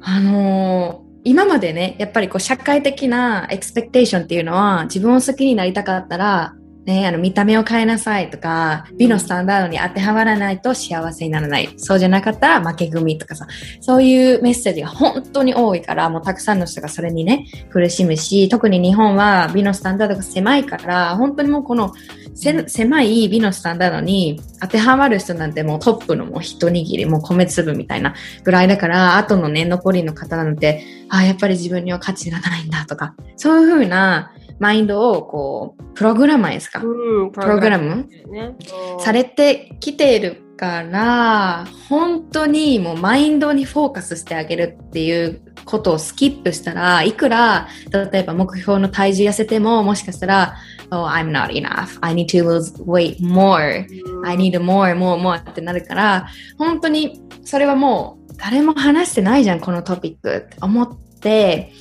[0.00, 6.55] あのー、今までね、やっぱりこう社会的なエクスペクテーションっていうのは、自分を好きになりたかったら、
[6.86, 11.68] ね、あの、見た目を変えなさいとか、美のスタンダードに当てはまらないと幸せにならない。
[11.78, 13.48] そうじゃなかったら負け組とかさ、
[13.80, 21.92] そういうメッセージが本当に多いから、もうたくさんの人がそれにね、苦しむし、特に日本は美のスタンダードが狭いから、本当にもうこの
[22.34, 38.56] 狭い美のスタンダードに当てはまる人なんてもうトップのもう一握り、もう米粒みたいなぐらいだから、後のね、残りの方なんて、ああ、やっぱり自分には価値がないんだとか、そういうふうな、マインドをこう、プログラマーですか、うん、プログラム、ね、
[39.00, 47.68] されてきているから、本当にもうマインドにフォーカスしてあげるっていうことをスキップしたら、いくら、
[48.12, 50.56] 例えば目標の体重痩せても、もしかしたら、
[50.90, 51.98] Oh, I'm not enough.
[52.00, 53.84] I need to lose weight more.
[54.24, 61.72] I need more, more, more ってなるから、本当にそれはもう誰も話してないじゃん、このトピックって思って、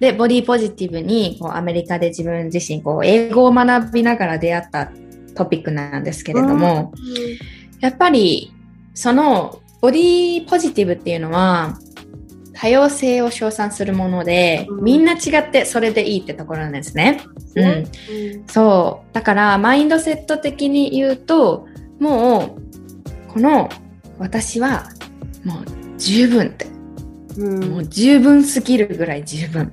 [0.00, 4.90] で、ボディポジティブにこうアメリカで自分自身こう英語を学びながら出会った
[5.34, 6.92] トピックなんですけれども、
[7.80, 8.52] やっぱり
[8.94, 11.78] そのボディポジティブっていうのは
[12.54, 17.20] 多様性を称賛するもので、みんな違ってそれでいいってところなんですね。
[17.54, 17.84] うん。
[18.46, 19.14] そう。
[19.14, 21.66] だからマインドセット的に言うと、
[22.00, 22.56] も
[23.28, 23.68] うこの
[24.18, 24.88] 私は
[25.44, 25.64] もう
[25.98, 26.66] 十分って、
[27.36, 29.72] うん、もう十分すぎるぐらい十分。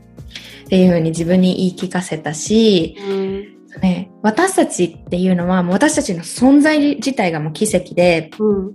[0.74, 8.74] っていうふうに自分に言い聞かせたし、うん、ね、私たちっていうのはもう私たちの存在自体がもう奇跡で、うん、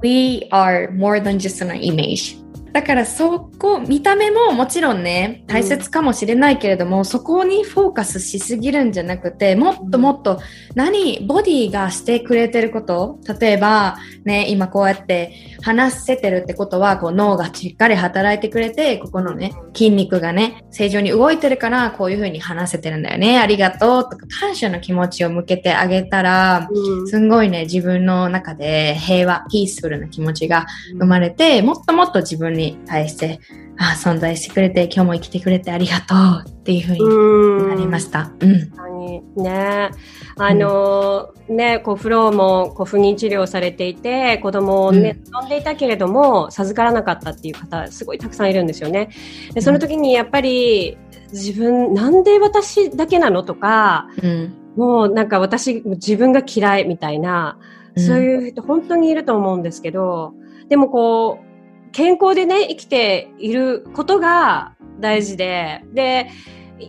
[0.00, 2.40] We are more than just an image
[2.72, 10.40] だからそこ、見た目ももちろんね、大切かもしれないけれども、うん、そこにフォーカスしすぎるんじゃなくて、もっともっと
[10.74, 23.38] 何、ボディがしてくれてること、例えばね、今こうやって話せてるってことは、こう脳がしっかり働いてくれて、ここのね、筋肉がね、正常に動いてるから、こういう風に話せてるんだよね。
[23.38, 30.66] ありがとうとか、感謝の気持ちを向けてあげたら、うん、すんごいね、自分の中で平和、ピースフルな気持ちが
[30.98, 33.40] 生まれて、もっともっと自分に対して、
[33.78, 36.14] あ存在してくれて、今日も生きてくれてありがと
[36.46, 38.32] うっていうふうになりました。
[38.40, 38.72] うん。
[39.36, 39.90] ね。
[40.36, 49.10] あの、うん、ね、こう、フローもこう不妊治療されていて、子供をね、うん、んでいたけれども、授からなかったっていう方、すごいたくさんいるんですよね。
[49.54, 50.98] で、その時にやっぱり、
[51.32, 57.58] 自分、なんで私だけなのとか、うん、もうなんか私、自分が嫌いみたいな、
[57.96, 60.34] そういう人本当にいると思うんですけど、
[60.68, 61.47] でもこう、
[61.92, 66.28] 健康でね、生きていることが大事で、で、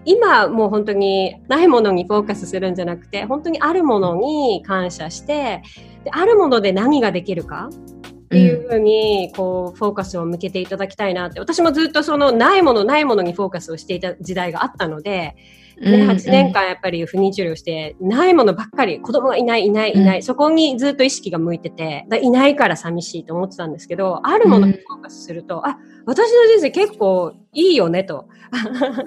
[0.05, 5.63] 今もう本当にないものにフォーカスするんじゃなくて、本当にあるものに感謝して、
[6.03, 15.35] であるもので何ができるかっていうふうに、こう、フォーカスを向けていただきたいなって、私もずっとそのないものないものにフォーカスをしていた時代があったので、
[15.81, 28.27] ね、8年間やっぱり不妊治療して、ないものばっかり、子供がいない、いない、いない、うん、そこにずっと意識が向いてて、いないから寂しいと思ってたんですけど、あるものにフォーカスすると、うん、あ、私の人生結構いいよねと。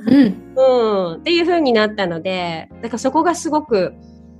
[0.07, 0.55] うん。
[0.57, 1.17] うん。
[1.17, 3.95] っていう風になったので、だからそこがすごく、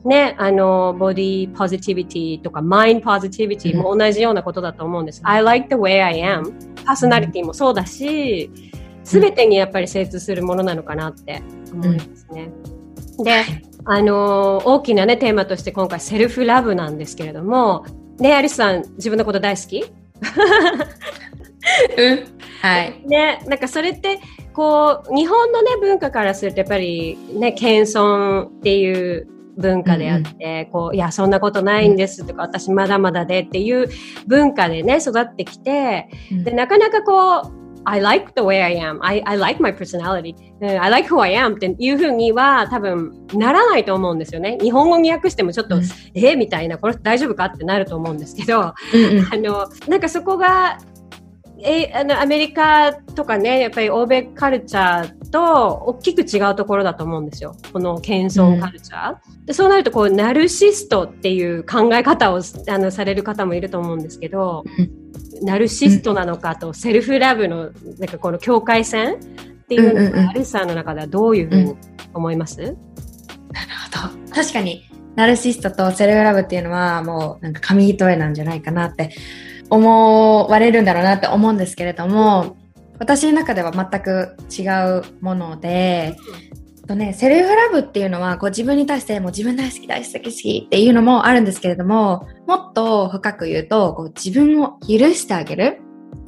[0.05, 5.21] ね、あの、ボディポジティビティとか、マインポジティビティも同じようなことだと思うんです。
[5.25, 6.53] I like the way I am.
[6.85, 8.51] パーソナリティもそうだし、
[9.05, 11.43] すべてにやっぱり精通するものなのかなって
[11.73, 12.51] 思いますね。
[13.19, 13.45] うん、で、
[13.85, 17.85] あのー、大きなね、テーマとして今回セルフラブなんですけれども、
[18.19, 19.85] ね、アリスさん、自分のこと大好き？
[21.97, 22.25] うん。
[22.61, 23.03] はい。
[23.07, 24.21] ね、なんかそれって、
[24.53, 29.27] こう、日本のね、文化からするとやっぱりね、謙遜っていう
[29.57, 33.89] 文化であって、うん、こう、いや、そんなことないんですとか、私まだまだでっていう
[34.27, 36.09] 文化でね、育ってきて、
[36.45, 39.01] で、なかなかこう、I like the way I am.
[39.03, 40.35] I, I like my personality.
[40.61, 44.59] I like who I am っていうふうには多分ならないと思うんですよね。
[44.61, 45.83] 日本語に訳してもちょっと、うん、
[46.15, 47.47] えみたいな、これ大丈夫か？
[47.47, 50.79] ってなると思うんですけど、うんうん、あの、なんかそこが、
[51.63, 57.57] え、あの、アメリカとかね、やっぱり欧米カルチャーと大きく違うところだと思うんですよ。
[57.73, 59.17] この謙遜カルチャー。
[59.29, 64.91] うん、でそうなると、こう、ナルシストっていう考え方をあのされる方もいると思うんですけど、うん
[65.43, 69.15] ナルシストなのかと、セルフラブの、なんかこの境界線？
[69.15, 69.19] っ
[69.67, 71.75] ていうのが、アリさんの中ではどういうふうに
[72.15, 72.77] 思います、うん、なる
[73.93, 74.35] ほど。
[74.35, 79.11] 確かに、ナルシストとセルフラブっていうのは、もうなんか紙一重なんじゃないかなって
[79.73, 82.57] 思われるんだろうなって思うんですけれども、
[82.99, 84.69] 私の中では全く違
[84.99, 86.15] うもので、
[86.87, 95.79] とね、セルフラブっていうのは、こう自分に対してもう自分大好き大好き好きっていうのもあるんですけれども、もっと深く言うと、こう自分を許してあげる。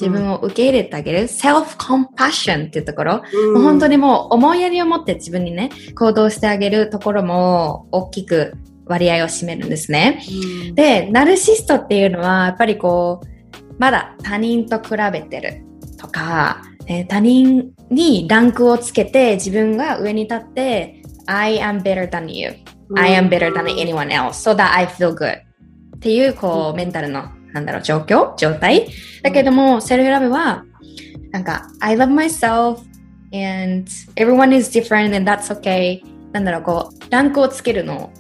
[0.01, 8.55] 自分を受け入れてあげる、うん、self-compassion っていうところ、うん、もう本当にもう思いやりを持って自分にね、行動してあげるところも大きく
[8.87, 10.21] 割合を占めるんですね。
[10.67, 13.34] うん、で、ナルシストっていうのは、やっぱりこう、
[13.79, 15.63] まだ他人と比べてる
[15.99, 22.53] とか、えー、他人にランクをつけて自分が上に立って I am better than you.
[22.97, 25.39] I am better than anyone else so that I feel good
[25.97, 28.89] っていうこうメンタルのなんだろう状況状態
[29.23, 30.65] だけどもセルフラブは
[31.31, 32.81] なんか I love myself
[33.33, 36.03] and everyone is different and that's okay
[36.33, 38.13] なんだろうこうランクをつけるの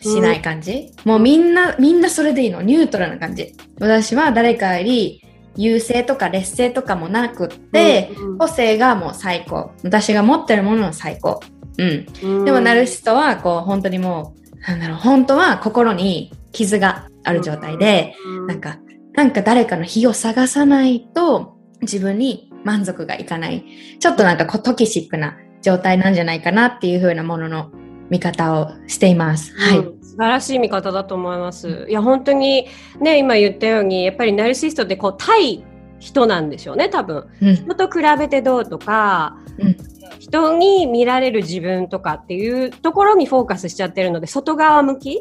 [0.00, 2.62] しない感じ、もうみんなみんなそれでいいの？
[2.62, 5.22] ニュートラルな感じ私は誰かより
[5.56, 9.72] 優勢とか劣勢とかもなくって、うんうん、個性がもう最高。
[9.82, 11.40] 私が持ってるものの最高。
[11.76, 12.06] うん。
[12.22, 18.78] うん、でもナルシストは、こう、本当にもう、なんだろう、本当は心に傷がある状態で、うん、なんか、
[19.14, 23.64] なんか誰かの火を探さないと、自分に満足がいかない。
[23.98, 27.70] ちょっとなんかトキシックな状態なんじゃないかなっていう風なものの
[28.10, 29.54] 見方をしています。
[29.56, 29.78] はい。
[29.78, 31.86] うん素晴らしい見方だと思います。
[31.88, 32.66] いや、本当に
[33.00, 35.64] ね、今言ったように、やっぱりナルシストってこう、対
[36.00, 37.28] 人なんでしょうね、多分。
[37.40, 39.76] うん、人と比べてどうとか、うん、
[40.18, 45.20] 人に見られる自分とかっていうところにフォーカスしちゃってるので、外側向き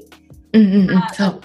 [0.52, 0.90] うんうんうん、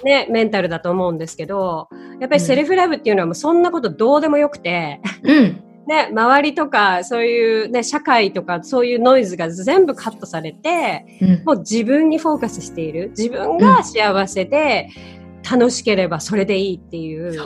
[0.04, 1.88] ね、メンタルだと思うんですけど、
[2.20, 13.10] やっぱりセルフラブっていうのはもうそんなことどうでもよくて、うん、ね、周りとか、そういうね、社会とか、そういうノイズが全部カットされて、うん、もう自分にフォーカスしている。
[13.10, 14.88] 自分が幸せで、
[15.50, 17.38] 楽しければそれでいいっていう、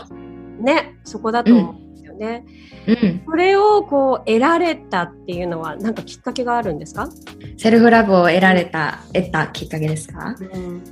[0.60, 2.44] ね、そこだと思うんですよね。
[2.86, 3.22] うん。
[3.26, 7.08] それをこう得られたっていうのは何かきっかけがあるんですか？
[7.56, 10.82] セルフラブを得られた、得たきっかけですか、うん、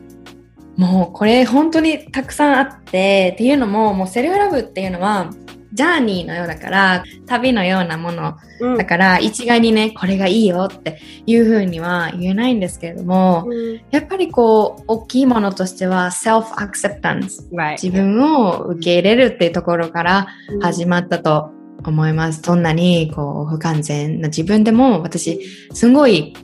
[0.76, 5.30] もうこれ本当にたくさんあって、っていうのも、もうセルフラブっていうのは、
[5.76, 8.36] ジャーニーのようだから、旅のようなもの。
[8.78, 17.72] だから、一概にね、これがいいよっていうふうには言えないんですけれども、うん、やっぱりこう、大きいものとしては、self-acceptance、right.
[17.72, 20.28] 自分を受け入れるっていうところから
[20.62, 21.50] 始まったと
[21.84, 22.40] 思います。
[22.40, 25.40] どんなにこう、不完全な自分でも、私、
[25.74, 26.34] すごい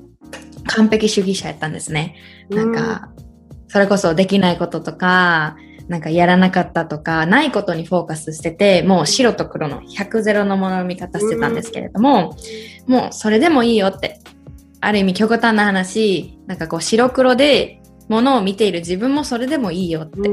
[0.66, 2.16] 完璧主義者やったんですね。
[2.50, 3.08] なんか、
[3.68, 5.56] それこそできないこととか、
[5.92, 12.34] なんかやらなかったとか、ないことにフォーカスしてて、もう白と黒の100ゼロのものの見方してたんですけれども、
[12.86, 14.18] もうそれでもいいよって、
[14.80, 20.30] ある意味極端な話、なんかこう白黒でものを見ている自分もそれでもいいよって、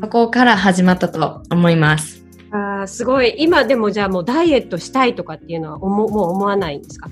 [0.00, 2.24] そこから始まったと思います。
[2.52, 3.34] あすごい。
[3.38, 7.10] 今でもじゃあもうダイエットしたいとかっていうのはもう思わないんですか？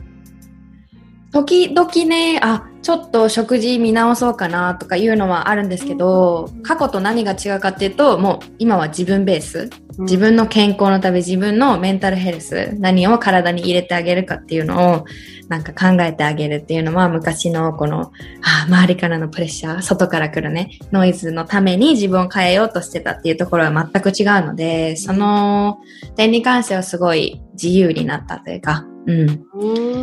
[1.33, 9.71] 時々ね、あ、ちょっと食事見直そうかなとかいうのはあるんですけど、過去と何が違うかっていうと、もう今は自分ベース。
[9.99, 15.05] 自分の健康のため、自分のメンタルヘルス、何を体に入れてあげるかっていうのを、
[15.49, 18.11] なんか考えてあげるっていうのは、昔のこの、
[18.43, 25.81] あ周りからのプレッシャー、外から来るね、ノイズのために自分を変えようとしてたっていうところは全く違うので、その
[26.17, 29.25] 点に関してはすごい自由になったというか、う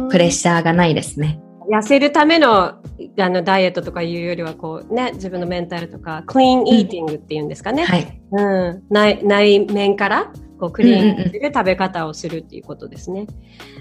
[0.05, 0.09] ん。
[0.09, 1.39] プレッシャーがないですね。
[1.69, 2.81] 痩せるための
[3.19, 8.21] あのダイエットとかいうよりはこう、ね、自分のメンタルとかクリーンイーティングっていうんですかね、うん、はい。
[8.31, 13.27] うん、内内面からこうクリーンで食べ方をするっていうことですね。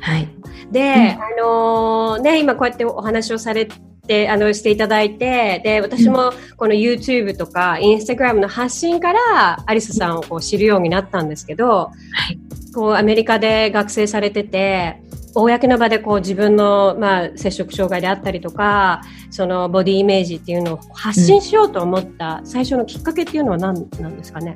[0.01, 0.29] はい、
[0.73, 3.67] で、うん、あのー、ね、今こうやってお話をされ
[4.07, 11.91] てあのしていただいてで私もこの YouTube とか Instagram の発信からアリスさんをこう知るようになったんですけど、は
[12.31, 12.39] い、
[12.77, 15.01] こうアメリカで学生されてて
[15.35, 19.01] 公の場でこう自分の、まあ、摂食障害であったりとか
[19.31, 24.55] そのボディイメージっていうのを発信しようと思った最初のきっかけっていうのは何なんですかね？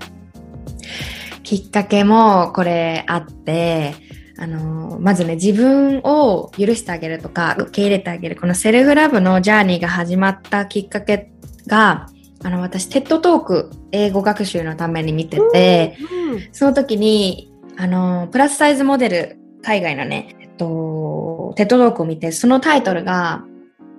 [1.43, 3.95] きっかけもこれあって
[4.37, 11.33] あのまずね自分を許してあげるとか受け入れてあげるこの self love の journey が始まったきっかけ
[11.66, 12.07] が
[12.45, 17.49] あの私 TED Talk 英語学習のために見てて、うんうん、その時に
[17.81, 23.45] あのプラスサイズモデル海外のねと、 TED Talk を見て、そのタイトルが、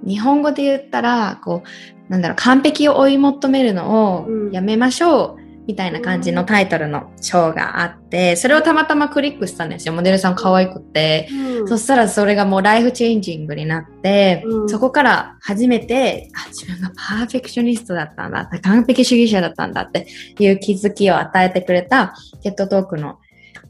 [0.05, 9.93] 日本語で言ったら、こう、なんだろう、完璧を追い求めるのをやめましょう、みたいな感じのタイトルの章があって、それをたまたまクリックしたんですよ。
[9.93, 11.27] モデルさん可愛くて。
[11.32, 20.07] うん、そしたらそれがもう life changing になって、うん、そこから初めて、あ、自分がパーフェクショニストだったんだ、完璧主義者だったんだって
[20.39, 22.13] いう気づきを与えてくれた
[22.43, 23.17] テッドトークの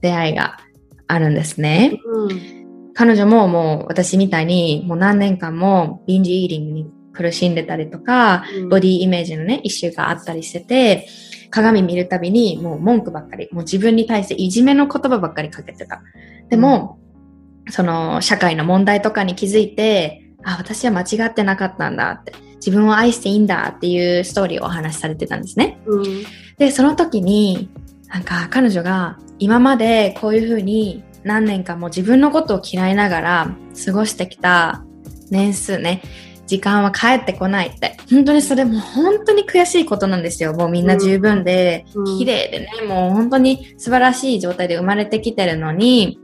[0.02, 0.58] 出会いが
[1.08, 2.00] あるんですね。
[2.06, 2.62] うん
[2.94, 11.08] 彼女ももう私みたいにもう何年間もビンジイーリングに苦しんでたりとか、うん、ボディイメージのね、イシューがあったりしてて、
[11.50, 16.02] 鏡見るたびにもう文句ばっかり、もう自分に対していじめの言葉ばっかりかけてた。
[16.50, 17.00] でも、
[17.66, 25.82] うん、その社会の問題とかに気づいて、あ、私は間違ってなかったんだって、自分を愛していいんだっていうストーリーをお話しされてたんですね。
[25.86, 26.24] うん、
[26.58, 27.70] で、その時に、
[28.12, 33.56] なんか彼女が今までこういうふうに何年かも自分のことを嫌いながら
[33.86, 34.84] 過ごしてきた
[35.30, 36.02] 年数ね、
[36.46, 37.96] 時間は帰ってこないって。
[38.10, 40.54] 本当にそれも本当に悔しいことなんですよ。
[40.54, 46.20] もうみんな十分で、うん、綺麗でね、もう本当に素晴らしい状態で生まれてきてるのに、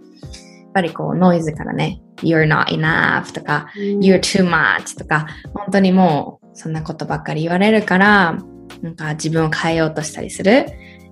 [0.61, 8.37] やっぱりこうノイズからね、you're not enough とか、うん、you're too much とか、本当にもうそんなことばっかり言われるから、
[8.81, 10.65] なんか自分を変えようとしたりする。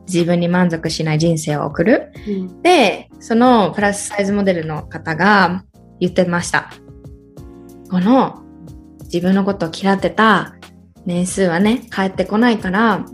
[0.08, 2.12] 自分に満足しない人生を送る。
[2.28, 5.64] うん、で、そのプラスサイズモデルの方が
[6.00, 6.72] 言ってました。
[7.90, 8.44] この
[9.04, 10.56] 自分のことを嫌ってた
[11.06, 13.10] 年数はね、帰ってこないから、うん、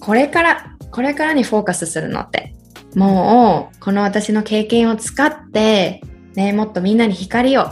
[0.00, 2.54] これから、これからにフォーカスするのって。
[2.94, 6.00] もう、この私の経験を使って、
[6.34, 7.66] ね、もっとみんなに光を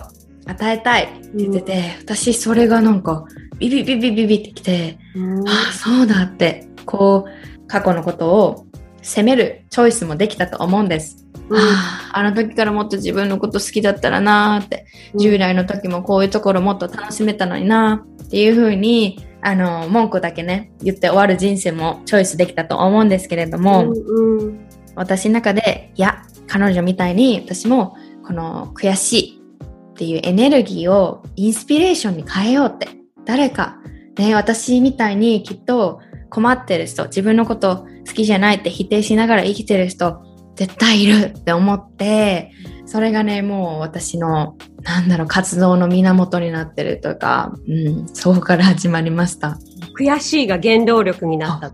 [0.46, 3.24] 与えたいって言ってて、うん、私それがなんか、
[3.58, 7.43] ビビビビビビってきて、うん、ああ、そうだって、こう、
[7.74, 8.66] 過去のことを
[9.02, 11.26] 責めるチョイスもできたと思うんです。
[11.48, 29.42] うん、ああの時からもっと自分のこと好きだったらなーって、従来の時もこういうところもっと楽しめたのになーっていうふうに、あの、文句だけね、言って終わる人生もチョイスできたと思うんですけれども、うんうん、私の中で、いや、彼女みたいに私もこの悔しい
[29.90, 32.86] っていうエネルギーをインスピレーションに変えようって、
[33.24, 33.78] 誰か、
[34.16, 36.00] ね、私みたいにきっと
[36.34, 40.20] 困ってる人、自分のこと好きじゃないって否定しながら生きてる人、
[40.56, 42.50] 絶対いるって思って、
[42.86, 49.58] それがね、もう私の、なんだろう、活動の源になってるというか、うん、そこから始まりました。
[49.96, 51.72] 悔しいが原動力になった。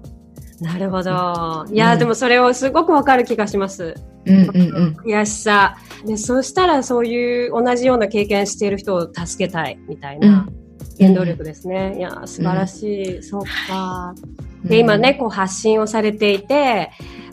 [0.60, 1.64] なるほど。
[1.72, 3.94] いや、うんでもそれをすごくわかる気がします。
[4.26, 4.96] うんうんうん。
[5.06, 5.78] 悔しさ。
[6.04, 10.46] で、そうしたらそういう同じような経験している人を助けたいみたいな
[10.98, 11.96] 原動力ですね。
[11.96, 13.22] いや、素晴らしい。
[13.22, 14.14] そっか。
[14.64, 16.90] で、今ね、こう発信をされていて、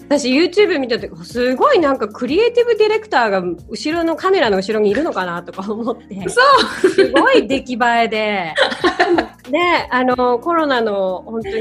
[0.09, 6.29] 私 YouTube 見てて、すごいなんかクリエイティブディレクターが後ろのカメラの後ろにいるのかなとか思って。
[6.29, 6.41] そ
[6.85, 8.53] うすごい出来栄えで。
[9.51, 11.55] ね、あの、コロナの本当に、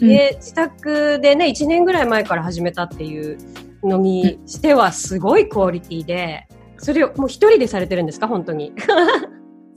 [0.00, 3.36] ね、自宅でね、1年ぐらい前から始めたっていう
[3.82, 6.46] のにしてはすごいクオリティで、
[6.78, 8.28] それをもう一人でされてるんですか？
[8.28, 8.72] 本当に。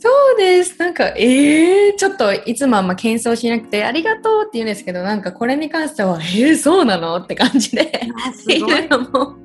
[0.01, 0.79] そうです。
[0.79, 7.17] なんか、ええー、ちょっといつもあんま謙遜しなくて、ありがとうって言うんですけど、なんかこれに関しては、ええー、そうなの？
[7.17, 7.91] って感じで。
[8.33, 8.87] すごい。
[8.87, 9.35] も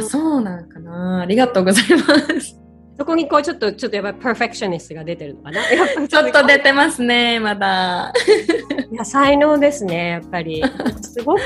[0.00, 1.20] あ、そうなんかな。
[1.20, 2.56] ありがとうございます。
[2.98, 5.60] そこにこうちょっと、ちょっとやっぱりパーフェクショニストが出てるのかな？
[6.08, 8.12] ちょっと出てますね、まだ。
[8.92, 10.62] いや、才能ですね、やっぱり。
[11.02, 11.40] すごく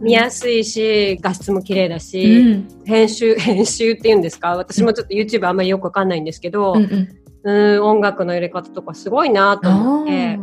[0.00, 4.56] 見やすいし、画質も綺麗だし、うん、編集、編集っていうんですか？
[4.56, 7.08] 私もちょっと YouTube あんまりよくわかんないんですけど、うんうん
[7.44, 10.38] うん、音楽の入れ方とかすごいなと思って、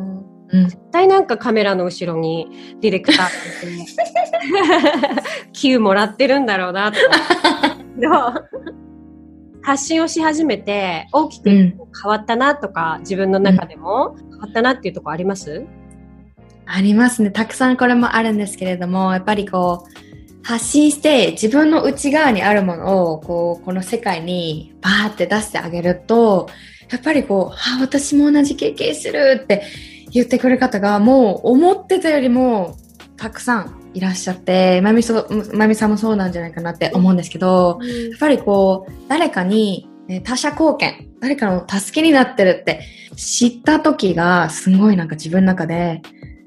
[0.50, 3.30] うん、絶対なんかカメラの後ろにディレクターっ
[5.62, 5.80] て。
[5.80, 8.43] もらってるんだろうなとか。
[9.62, 11.76] 発信をし始めて大きく変
[12.06, 15.66] わったなとか、うん、自分の中でも変わったなっていうとこあります？
[16.66, 17.32] ありますね。
[17.32, 20.00] たくさんこれもあるんですけれども、やっぱりこう、
[20.43, 26.50] 発信して自分の内側にあるものをこうこの世界にバーって出してあげると
[26.92, 29.64] やっぱりこう、あ、私も同じ経験するって
[30.12, 32.78] 言ってくれる方がもう思ってたよりも
[33.18, 42.82] たくさんいらっしゃって、まみそ、まみさんもそうなんじゃないかなって思うんですけど、やっぱりこう、誰かに、ね、他者貢献、誰かの助けになってるって
[43.16, 46.02] 知った時がすごいなんか自分の中で、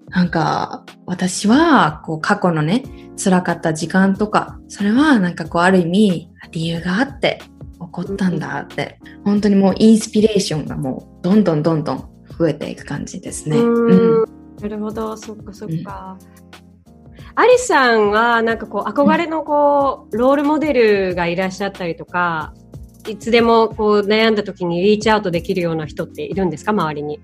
[0.08, 2.82] なんか私はこう過去のね、
[3.22, 7.42] 辛かった時間とか、それはなんかこうある意味理由があって
[7.86, 12.08] 起こったんだって、本当にもうインスピレーションがもうどんどんどんどん
[12.38, 13.58] 増えていく感じですね。
[13.58, 14.24] うん、
[14.60, 16.18] なるほど、そっかそっか。
[17.34, 22.52] アリさんはなんかこう憧れのこう、ロールモデルがいらっしゃったりとか、
[23.08, 26.72] いつでもこう悩んだ時にリーチアウトできるような人っているんですか？
[26.72, 27.20] 周りに。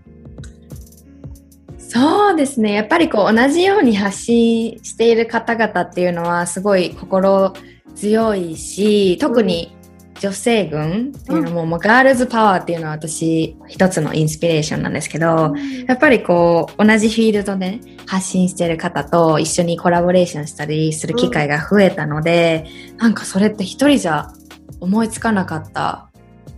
[1.79, 2.73] そうですね。
[2.73, 7.53] やっぱりこう同じように発信している方々っていうのはすごい心
[7.95, 9.77] 強いし、特に
[10.21, 24.33] 女性軍っていうのも、うん、もうガールズパワーっていうのは私一つのインスピレーションなんですけど、うん、やっぱりこう同じフィールドで、ね、発信している方と一緒にコラボレーションしたりする機会が増えたので、うん、なんかそれって一人じゃ
[24.81, 26.09] 思いつかなかった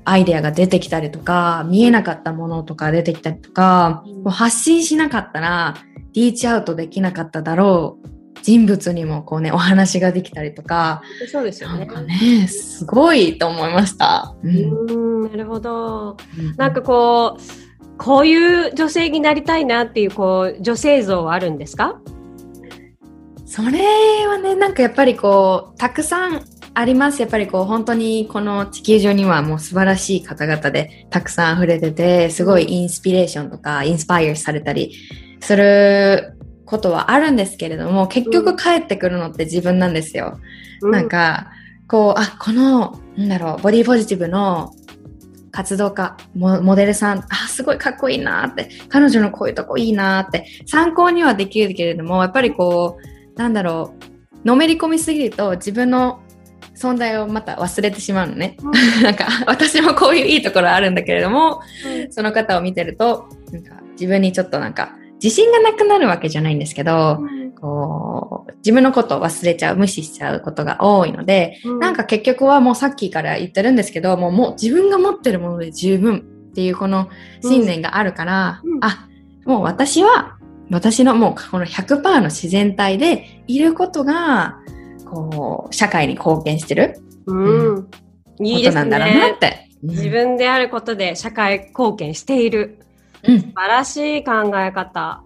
[0.05, 5.77] アイデアが出てきたりとか、見えなかったものとか出てきたりとか、もう発信しなかったら、
[6.13, 11.81] リーチアウトできなかっただろう人物にもこうね、お話ができたりとか、そうですよね。
[11.81, 14.35] なんかね、すごいと思いました。
[14.43, 16.17] うん、なるほど。
[16.57, 22.01] なんかこう、こういう女性になりたいなっていう、こう、女性像はあるんですか？
[23.45, 27.21] それはね、なんかやっぱりこう、たくさんあります。
[27.21, 34.95] やっぱりこう、本当にこの地球上にはもう素晴らしい方々でたくさん溢れてて、すごいインスピレーションとか、インスパイアされたり
[35.41, 36.39] する
[36.71, 40.39] ことはあるんですけれども、結局帰ってくるのって自分なんですよ。
[40.83, 41.51] うん、なんか、
[41.89, 44.73] こう、あ、この、なんだろう、ボディポジティブの
[45.51, 52.99] 活動家、モデルさん、あ、すごいかっこいいなって、彼女のこういうとこいいなって、参考にはできるけれども、やっぱりこ
[53.35, 53.95] う、なんだろ
[54.45, 56.21] う、のめり込みすぎると自分の
[56.77, 58.57] 存在をまた忘れてしまうのね。
[58.63, 76.19] うん、なんか、私もこういういいところあるんだけれども、うん、その方を見てると、なんか自分にちょっとなんか、自信がなくなるわけじゃないんですけど、うん、こう、自分のことを忘れちゃう、無視しちゃうことが多いので、なんか結局はもうさっきから言ってるんですけど、もうもう自分が持ってるもので十分
[76.51, 77.09] っていうこの
[77.43, 79.09] 信念があるから、あ、
[79.45, 80.37] もう私は、
[80.71, 84.59] 私のもうこの100%の自然体でいることが、
[85.05, 86.97] こう、社会に貢献してる。
[87.27, 87.89] うん。
[88.41, 88.81] いいですね。
[88.83, 89.69] なんだろうなって。
[89.83, 92.79] 自分であることで社会貢献している。
[93.25, 93.41] うん。
[93.41, 95.23] 素晴らしい考え方。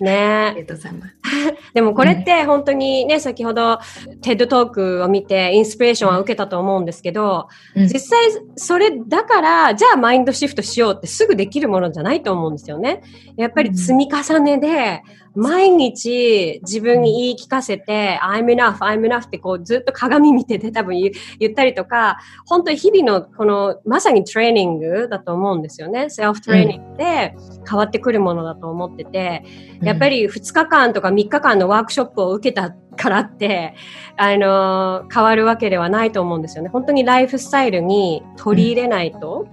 [0.00, 1.14] ねありがとうございます。
[1.74, 3.78] でもこれって本当にね、先ほど
[4.22, 8.18] テッドトークを見てインスピレーションは受けたと思うんですけど、うん実際
[8.56, 13.02] それだから、じゃあマインドシフトしようってすぐできるものじゃないと思うんですよね。
[13.36, 15.02] やっぱり積み重ねで、
[15.34, 20.98] 毎日自分に言い聞かせて、I'm enough, I'm enough ってこうずっと鏡見てて多分
[21.38, 26.10] 言ったりとか、本当に日々のこのまさにトレーニングだと思うんですよね。
[26.10, 27.34] セルフトレーニングで
[27.68, 29.44] 変わってくるものだと思ってて、
[29.82, 33.74] やっぱり2日間とか3日間のワークショップを受けたからって、
[34.16, 36.70] あの、変わるわけではないと思うんですよね。
[36.70, 39.46] 本当にライフスタイルに取り入れないと。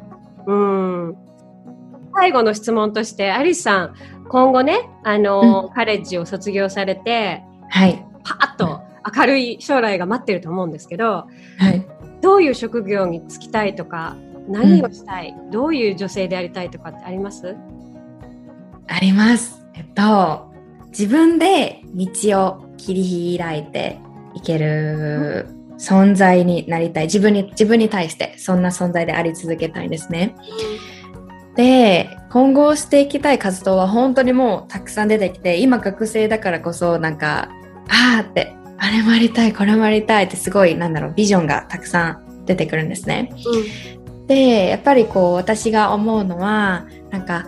[0.47, 1.26] うん、うん
[2.20, 3.93] 最後の質問として、アリスさん、
[4.28, 8.03] 今後ね、あの、うん、カレッジを卒業されて、はい。
[8.24, 8.82] パーッと
[9.15, 11.28] 明るい将来が待ってると思うんですけど、は
[11.70, 11.86] い。
[12.22, 14.15] どういう職業に就きたいとか、
[14.49, 17.55] 何をしたい、うん、どういう女性でありたいとかってあります？
[18.88, 19.63] あります。
[19.76, 20.51] えっと、
[20.88, 22.07] 自分で道
[22.41, 23.99] を切り開いて
[24.34, 25.47] いける
[25.78, 27.03] 存在になりたい。
[27.03, 30.36] 自分に、自分に対してそんな存在であり続けたいんですね。
[31.58, 37.49] で、今後していきたい活動は本当にもうたくさん出てきて、今学生だからこそなんか、
[37.89, 43.34] あーって、あれもやりたい、これもやりたいってすごい、なんだろう、ビジョンがたくさん出てくるんですね。
[44.08, 47.45] うん、で、やっぱりこう私が思うのは、なんか、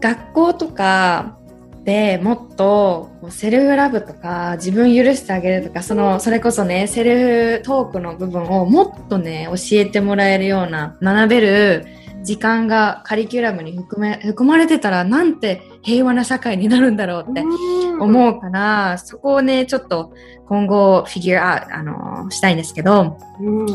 [0.00, 1.38] 学校とか
[1.84, 11.86] でもっとセルフラブとか自分許してあげるとかそのそれこそねセルフトークの部分をもっとね教えてもらえるような学べる
[12.22, 20.12] 時間がカリキュラムに含め含まれてたらなんて平和な社会になるんだろうって思うから、そこをね、ちょっと
[20.46, 23.18] 今後フィギュア、あのー、したいんですけど、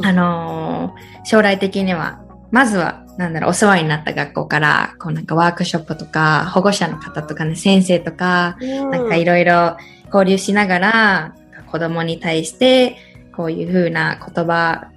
[0.04, 2.22] あのー、将来的には、
[2.52, 8.58] まずは、なんだろう、お世話になった学校から、こうなんかワークショップとか、保護者の方とかね、先生とか、
[8.92, 11.36] なんかいろいろ交流しながら、
[11.72, 12.96] 子供に対して、
[13.36, 14.88] こういうふうな言葉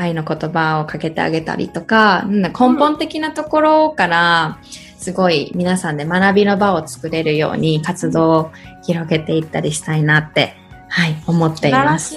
[0.00, 4.58] 愛の言葉をかけてあげたりとか、根本的なところから、
[4.98, 8.50] すごい皆さんで学びの場を作れるように活動を
[8.82, 10.56] 広げていったりしたいなって、
[10.88, 12.14] はい、思っています。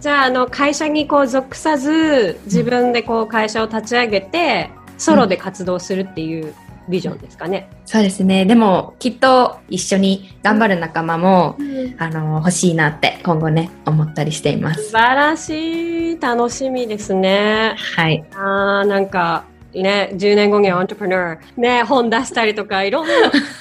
[0.00, 6.54] じゃあ、あの、会社にこう属さず、自分でこう会社を立ち上げて、ソロで活動するっていう
[6.88, 7.68] ビジョンですかね。
[7.84, 8.44] そうですね。
[8.44, 14.84] でも、きっと一緒に頑張る仲間も、うん、あの、欲しいなって今後ね、思ったりしています。
[14.84, 16.20] 素晴らしい。
[16.20, 17.76] 楽しみですね。
[17.96, 18.24] はい。
[18.34, 23.12] ああ、なんか、ね、10年後にはアントプレナー、ね、本出したりとか、いろんな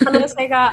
[0.03, 0.71] 可能性が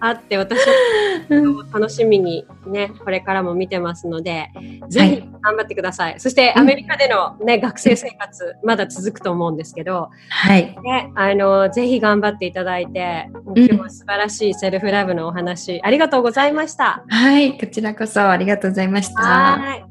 [0.00, 4.50] あって、私は楽しみにね、これからも見てますので、
[4.88, 6.10] ぜひ頑張ってください。
[6.12, 10.76] はい、そしてアメリカでのね、学生生活、まだ続くと思うんですけど、はい。
[10.82, 17.04] ね、あの、ぜひ頑張っていただいて、今日も素晴らしいセルフラブのお話、ありがとうございました。
[17.08, 19.20] はい、こちらこそありがとうございました。
[19.22, 19.87] はい。